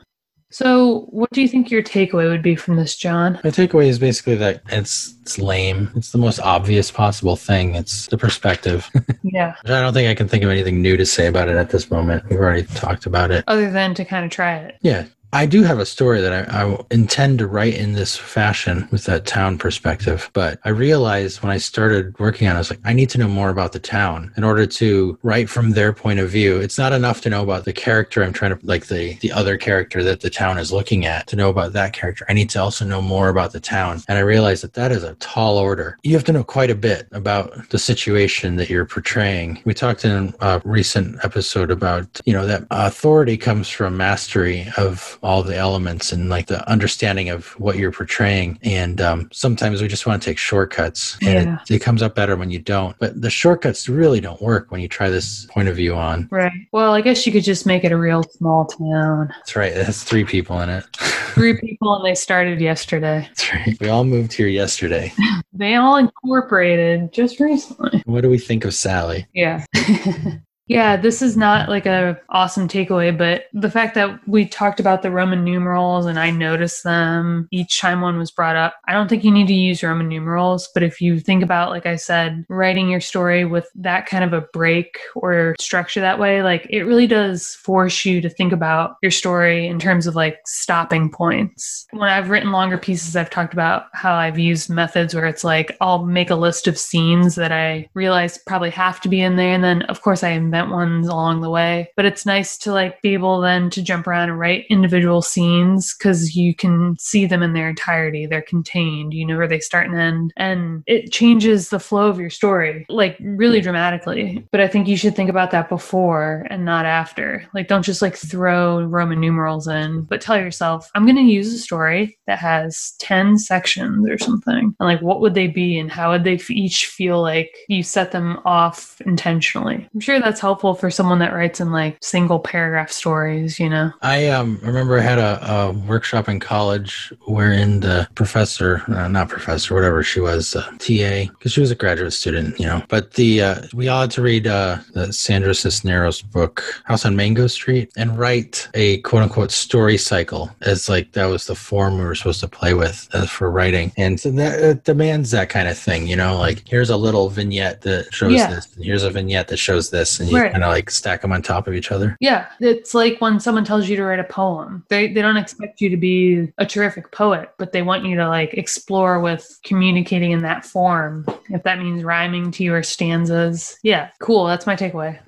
So, 0.50 1.02
what 1.10 1.30
do 1.32 1.42
you 1.42 1.48
think 1.50 1.70
your 1.70 1.84
takeaway 1.84 2.30
would 2.30 2.42
be 2.42 2.56
from 2.56 2.78
this, 2.78 2.96
John? 2.96 3.34
my 3.44 3.50
takeaway 3.50 3.88
is 3.88 4.00
basically 4.00 4.36
that 4.36 4.62
it's 4.70 5.14
it's 5.22 5.38
lame 5.38 5.92
it's 5.96 6.12
the 6.14 6.18
most 6.18 6.40
obvious 6.40 6.90
possible 6.90 7.36
thing 7.36 7.76
it's 7.76 8.08
the 8.08 8.18
perspective 8.18 8.90
Yeah. 9.24 9.56
i 9.66 9.82
don't 9.82 9.94
think 9.94 10.08
i 10.10 10.16
can 10.16 10.30
think 10.30 10.46
of 10.46 10.50
anything 10.50 10.82
new 10.82 10.96
to 10.96 11.06
say 11.06 11.28
about 11.28 11.50
it 11.50 11.58
at 11.58 11.70
this 11.72 11.92
moment 11.92 12.24
we've 12.30 12.40
already 12.40 12.64
talked 12.64 13.06
about 13.06 13.30
it 13.30 13.44
Other 13.46 13.70
than 13.70 13.94
to 13.96 14.06
kind 14.06 14.24
of 14.24 14.32
try 14.32 14.56
it. 14.56 14.78
Yeah. 14.82 15.04
I 15.34 15.46
do 15.46 15.62
have 15.64 15.78
a 15.78 15.86
story 15.86 16.22
that 16.22 16.50
I, 16.50 16.64
I 16.64 16.86
intend 16.90 17.40
to 17.40 17.48
write 17.48 17.74
in 17.74 17.94
this 17.94 18.16
fashion 18.16 18.88
with 18.92 19.04
that 19.06 19.26
town 19.26 19.58
perspective. 19.58 20.32
But 20.34 20.60
I 20.64 20.70
realized 20.70 21.44
when 21.44 21.52
I 21.52 21.58
started 21.58 22.18
working 22.18 22.48
on 22.48 22.54
it, 22.54 22.56
I 22.56 22.60
was 22.60 22.70
like, 22.70 22.80
I 22.86 22.94
need 22.94 23.10
to 23.10 23.18
know 23.18 23.28
more 23.28 23.50
about 23.50 23.74
the 23.74 23.80
town 23.80 24.34
in 24.38 24.46
order 24.46 24.66
to 24.66 25.20
write 25.24 25.50
from 25.50 25.72
their 25.72 25.92
point 25.92 26.20
of 26.20 26.30
view. 26.30 26.58
It's 26.58 26.78
not 26.78 26.94
enough 26.94 27.20
to 27.22 27.30
know 27.30 27.44
about 27.44 27.66
the 27.66 27.74
character 27.74 28.24
I'm 28.24 28.32
trying 28.32 28.58
to, 28.58 28.66
like 28.66 28.88
the, 28.88 29.16
the 29.16 29.32
other 29.34 29.58
character 29.58 30.02
that 30.04 30.22
the 30.22 30.30
town 30.30 30.58
is 30.58 30.72
looking 30.72 31.06
at, 31.06 31.28
to 31.28 31.36
know 31.36 31.50
about 31.50 31.74
that 31.74 31.92
character. 31.92 32.26
I 32.30 32.34
need 32.34 32.50
to 32.52 32.62
also 32.62 32.86
know 32.86 33.02
more 33.02 33.28
about 33.28 33.52
the 33.52 33.60
town. 33.60 34.02
And 34.08 34.18
I 34.18 34.22
realized 34.22 34.64
that 34.64 34.74
that 34.76 34.94
is 34.94 35.04
a 35.04 35.16
tall 35.16 35.58
order. 35.58 35.98
You 36.04 36.14
have 36.14 36.24
to 36.26 36.32
know 36.32 36.44
quite 36.44 36.70
a 36.70 36.76
bit 36.76 37.08
about 37.12 37.70
the 37.70 37.80
situation 37.80 38.56
that 38.56 38.70
you're 38.70 38.86
portraying. 38.86 39.62
We 39.66 39.74
talked 39.74 40.06
in 40.06 40.34
a 40.40 40.62
recent 40.64 41.18
episode 41.26 41.70
about, 41.70 42.22
you 42.26 42.32
know, 42.32 42.46
that 42.46 42.66
authority 42.72 43.36
comes 43.36 43.68
from 43.68 43.98
mastery 43.98 44.72
of 44.78 45.18
all 45.28 45.44
the 45.44 45.56
elements 45.58 46.14
and 46.14 46.30
like 46.30 46.48
the 46.48 46.68
understanding 46.72 47.28
of 47.30 47.48
what 47.60 47.76
you're 47.76 47.92
portraying. 47.92 48.58
And 48.64 49.02
um, 49.02 49.30
sometimes 49.34 49.82
we 49.82 49.90
just 49.90 50.06
want 50.08 50.22
to 50.22 50.26
take 50.30 50.38
shortcuts, 50.38 51.18
and 51.22 51.50
Yeah. 51.50 51.60
it, 51.70 51.76
it 51.76 51.80
comes 51.80 52.02
up 52.02 52.16
better 52.16 52.38
when 52.38 52.50
you 52.50 52.60
don't. 52.60 52.98
But 52.98 53.22
the 53.22 53.30
shortcuts 53.30 53.90
really 53.90 54.22
don't 54.22 54.42
work 54.42 54.72
when 54.72 54.80
you 54.80 54.88
try 54.88 55.10
this 55.10 55.46
point 55.48 55.68
of 55.68 55.76
view 55.76 55.96
on. 55.96 56.30
Right. 56.32 56.52
Well, 56.72 56.94
I 56.94 57.02
guess 57.02 57.26
you 57.26 57.34
could 57.34 57.44
just 57.44 57.66
make 57.66 57.84
it 57.84 57.92
a 57.92 57.98
real 57.98 58.24
small 58.24 58.66
town. 58.68 59.28
That's 59.38 59.56
right. 59.58 59.74
It 59.74 59.86
has 59.86 60.02
three 60.04 60.24
people 60.24 60.60
in 60.62 60.70
it. 60.70 60.86
Three 61.38 61.56
people 61.60 61.96
and 61.96 62.04
they 62.04 62.16
started 62.16 62.60
yesterday. 62.60 63.28
That's 63.28 63.54
right. 63.54 63.78
We 63.80 63.90
all 63.90 64.04
moved 64.04 64.34
here 64.34 64.48
yesterday. 64.48 65.12
They 65.54 65.74
all 65.76 65.96
incorporated 65.98 67.12
just 67.12 67.40
recently. 67.40 68.04
What 68.06 68.22
do 68.22 68.30
we 68.30 68.38
think 68.38 68.64
of 68.64 68.76
Sally? 68.76 69.26
Yeah. 69.34 69.66
yeah, 70.68 70.98
this 70.98 71.22
is 71.22 71.38
not 71.38 71.70
like 71.70 71.86
a 71.86 72.20
awesome 72.30 72.68
takeaway, 72.68 73.18
but 73.18 73.46
the 73.54 73.72
fact 73.72 73.96
that 73.96 74.20
we 74.28 74.46
talked 74.46 74.80
about 74.80 75.02
the 75.02 75.12
Roman 75.12 75.44
numerals 75.44 76.06
and 76.06 76.20
I 76.20 76.30
noticed 76.30 76.84
them 76.84 77.48
each 77.52 77.80
time 77.80 78.02
one 78.02 78.18
was 78.18 78.32
brought 78.32 78.58
up. 78.58 78.76
I 78.86 78.94
don't 78.94 79.08
think 79.08 79.24
you 79.24 79.32
need 79.32 79.48
to 79.48 79.54
use 79.54 79.82
Roman 79.82 80.10
numerals, 80.10 80.70
but 80.74 80.84
if 80.84 81.00
you 81.00 81.20
think 81.20 81.42
about 81.42 81.70
like 81.70 81.86
I 81.86 81.96
said, 81.96 82.46
writing 82.50 82.90
your 82.90 83.00
story 83.00 83.46
with 83.46 83.70
that 83.76 84.08
kind 84.08 84.24
of 84.24 84.34
a 84.34 84.42
break 84.54 84.98
or 85.16 85.56
structure 85.60 86.02
that 86.02 86.20
way, 86.20 86.44
like 86.44 86.68
it 86.70 86.84
really 86.84 87.08
does 87.08 87.56
force 87.56 88.04
you 88.04 88.20
to 88.22 88.30
think 88.30 88.52
about 88.52 88.98
your 89.02 89.12
story 89.12 89.68
in 89.68 89.80
terms 89.80 90.06
of 90.06 90.16
like 90.16 90.40
stopping 90.46 91.10
points. 91.10 91.88
When 91.92 92.10
I've 92.10 92.30
written 92.30 92.52
longer 92.52 92.78
pieces, 92.78 93.16
I've 93.16 93.30
talked 93.30 93.54
about 93.54 93.86
how 93.94 94.14
I've 94.14 94.38
used 94.38 94.70
methods 94.70 95.16
where 95.16 95.26
it's 95.26 95.46
like 95.46 95.78
I'll 95.80 96.06
make 96.06 96.30
a 96.30 96.36
list 96.36 96.68
of 96.68 96.78
scenes 96.78 97.36
that 97.36 97.54
I 97.54 97.90
realize 97.94 98.38
probably 98.46 98.72
have 98.72 99.00
to 99.02 99.10
be 99.10 99.22
in 99.22 99.38
there. 99.38 99.54
And 99.54 99.64
then, 99.64 99.84
of 99.84 100.02
course, 100.02 100.24
I 100.24 100.30
invent 100.30 100.57
ones 100.66 101.08
along 101.08 101.42
the 101.42 101.50
way. 101.50 101.92
But 101.96 102.06
it's 102.06 102.26
nice 102.26 102.58
to 102.60 102.72
like 102.72 103.02
be 103.02 103.14
able 103.14 103.42
then 103.42 103.70
to 103.72 103.82
jump 103.82 104.08
around 104.08 104.30
and 104.30 104.40
write 104.40 104.66
individual 104.70 105.22
scenes 105.22 105.96
because 105.96 106.36
you 106.36 106.56
can 106.56 106.96
see 107.00 107.26
them 107.26 107.44
in 107.44 107.54
their 107.54 107.70
entirety. 107.70 108.26
They're 108.26 108.42
contained, 108.42 109.14
you 109.14 109.26
know 109.26 109.38
where 109.38 109.48
they 109.48 109.60
start 109.60 109.88
and 109.88 110.00
end. 110.00 110.34
And 110.38 110.84
it 110.88 111.12
changes 111.12 111.70
the 111.70 111.80
flow 111.80 112.08
of 112.08 112.20
your 112.20 112.30
story, 112.30 112.86
like 112.90 113.18
really 113.20 113.62
dramatically. 113.62 114.46
But 114.52 114.62
I 114.62 114.68
think 114.68 114.88
you 114.88 114.98
should 114.98 115.16
think 115.16 115.30
about 115.30 115.52
that 115.52 115.70
before 115.70 116.48
and 116.50 116.66
not 116.66 116.86
after. 116.86 117.46
Like, 117.54 117.68
don't 117.68 117.84
just 117.84 118.02
like 118.02 118.16
throw 118.16 118.84
Roman 118.84 119.20
numerals 119.20 119.68
in, 119.68 120.02
but 120.04 120.22
tell 120.22 120.38
yourself, 120.38 120.90
I'm 120.96 121.06
going 121.06 121.16
to 121.16 121.22
use 121.22 121.54
a 121.54 121.60
story 121.60 122.18
that 122.28 122.40
has 122.40 122.94
10 123.00 123.38
sections 123.38 124.08
or 124.10 124.18
something. 124.18 124.76
And 124.80 124.88
like, 124.88 125.02
what 125.02 125.22
would 125.22 125.34
they 125.34 125.48
be 125.48 125.78
and 125.78 125.92
how 125.92 126.12
would 126.12 126.24
they 126.24 126.36
f- 126.36 126.50
each 126.50 126.86
feel 126.86 127.22
like 127.22 127.56
you 127.68 127.84
set 127.84 128.12
them 128.12 128.40
off 128.46 129.02
intentionally? 129.06 129.88
I'm 129.94 130.00
sure 130.00 130.20
that's 130.20 130.40
helpful 130.40 130.47
for 130.56 130.90
someone 130.90 131.20
that 131.20 131.34
writes 131.34 131.60
in 131.60 131.72
like 131.72 131.98
single 132.02 132.40
paragraph 132.40 132.92
stories, 132.92 133.60
you 133.60 133.70
know? 133.70 133.92
I 134.02 134.28
um, 134.28 134.60
remember 134.62 134.98
I 134.98 135.02
had 135.02 135.20
a, 135.20 135.52
a 135.52 135.72
workshop 135.72 136.30
in 136.30 136.40
college 136.40 137.12
wherein 137.26 137.80
the 137.82 138.08
professor, 138.16 138.84
uh, 138.90 139.08
not 139.08 139.30
professor, 139.30 139.74
whatever 139.74 140.04
she 140.04 140.20
was, 140.20 140.56
uh, 140.56 140.64
TA, 140.80 141.32
because 141.32 141.52
she 141.54 141.62
was 141.62 141.72
a 141.72 141.76
graduate 141.76 142.14
student, 142.14 142.60
you 142.60 142.66
know. 142.66 142.82
But 142.88 143.14
the 143.14 143.42
uh, 143.42 143.62
we 143.74 143.88
all 143.88 144.02
had 144.02 144.12
to 144.12 144.22
read 144.22 144.48
uh, 144.48 144.78
the 144.94 145.12
Sandra 145.12 145.54
Cisneros 145.54 146.22
book, 146.22 146.64
House 146.86 147.06
on 147.06 147.16
Mango 147.16 147.48
Street, 147.48 147.92
and 147.98 148.18
write 148.18 148.68
a 148.74 149.00
quote 149.02 149.24
unquote 149.24 149.52
story 149.52 149.98
cycle 149.98 150.50
as 150.62 150.90
like 150.90 151.12
that 151.14 151.26
was 151.26 151.48
the 151.48 151.56
form 151.56 151.98
we 151.98 152.06
were 152.06 152.16
supposed 152.16 152.40
to 152.42 152.48
play 152.48 152.74
with 152.74 153.08
uh, 153.14 153.26
for 153.26 153.50
writing. 153.52 153.92
And 153.98 154.20
so 154.20 154.32
that 154.32 154.60
it 154.60 154.84
demands 154.84 155.32
that 155.32 155.50
kind 155.50 155.68
of 155.68 155.78
thing, 155.78 156.08
you 156.08 156.16
know, 156.16 156.38
like 156.38 156.64
here's 156.68 156.90
a 156.90 156.98
little 156.98 157.30
vignette 157.30 157.82
that 157.82 158.14
shows 158.14 158.34
Yeah. 158.34 158.50
this, 158.56 158.76
and 158.76 158.86
here's 158.86 159.04
a 159.04 159.10
vignette 159.10 159.48
that 159.50 159.58
shows 159.58 159.90
this, 159.90 160.20
and 160.20 160.30
you 160.38 160.44
Right. 160.44 160.52
kind 160.52 160.64
of 160.64 160.70
like 160.70 160.90
stack 160.90 161.22
them 161.22 161.32
on 161.32 161.42
top 161.42 161.68
of 161.68 161.74
each 161.74 161.92
other. 161.92 162.16
Yeah, 162.20 162.48
it's 162.60 162.94
like 162.94 163.20
when 163.20 163.40
someone 163.40 163.66
tells 163.66 163.90
you 163.90 163.96
to 163.98 164.04
write 164.04 164.20
a 164.20 164.24
poem. 164.24 164.86
They 164.90 165.12
they 165.12 165.22
don't 165.22 165.38
expect 165.38 165.82
you 165.82 165.90
to 165.90 165.98
be 165.98 166.52
a 166.58 166.66
terrific 166.66 167.12
poet, 167.12 167.52
but 167.58 167.72
they 167.72 167.82
want 167.82 168.06
you 168.06 168.16
to 168.18 168.28
like 168.30 168.54
explore 168.54 169.20
with 169.20 169.60
communicating 169.64 170.32
in 170.32 170.42
that 170.44 170.66
form. 170.66 171.26
If 171.50 171.64
that 171.64 171.80
means 171.80 172.04
rhyming 172.04 172.52
to 172.52 172.64
your 172.64 172.84
stanzas. 172.84 173.78
Yeah, 173.84 174.10
cool. 174.20 174.46
That's 174.46 174.66
my 174.66 174.76
takeaway. 174.76 175.20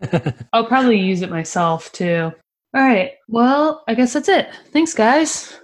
I'll 0.53 0.65
probably 0.67 0.99
use 0.99 1.21
it 1.21 1.29
myself 1.29 1.91
too. 1.91 2.31
All 2.75 2.81
right. 2.83 3.13
Well, 3.27 3.83
I 3.87 3.95
guess 3.95 4.13
that's 4.13 4.29
it. 4.29 4.49
Thanks, 4.71 4.93
guys. 4.93 5.59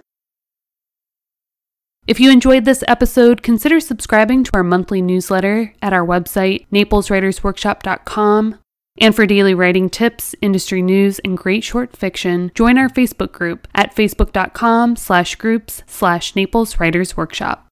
If 2.06 2.20
you 2.20 2.30
enjoyed 2.30 2.64
this 2.64 2.84
episode, 2.86 3.42
consider 3.42 3.80
subscribing 3.80 4.44
to 4.44 4.50
our 4.54 4.62
monthly 4.62 5.02
newsletter 5.02 5.74
at 5.82 5.92
our 5.92 6.06
website, 6.06 6.66
napleswritersworkshop.com. 6.72 8.58
And 8.98 9.14
for 9.14 9.26
daily 9.26 9.54
writing 9.54 9.90
tips, 9.90 10.34
industry 10.40 10.82
news, 10.82 11.18
and 11.20 11.36
great 11.36 11.64
short 11.64 11.96
fiction, 11.96 12.50
join 12.54 12.78
our 12.78 12.88
Facebook 12.88 13.32
group 13.32 13.68
at 13.74 13.94
facebook.com 13.94 14.96
slash 14.96 15.34
groups 15.36 15.82
slash 15.86 16.34
Naples 16.34 16.80
Writers 16.80 17.16
Workshop. 17.16 17.65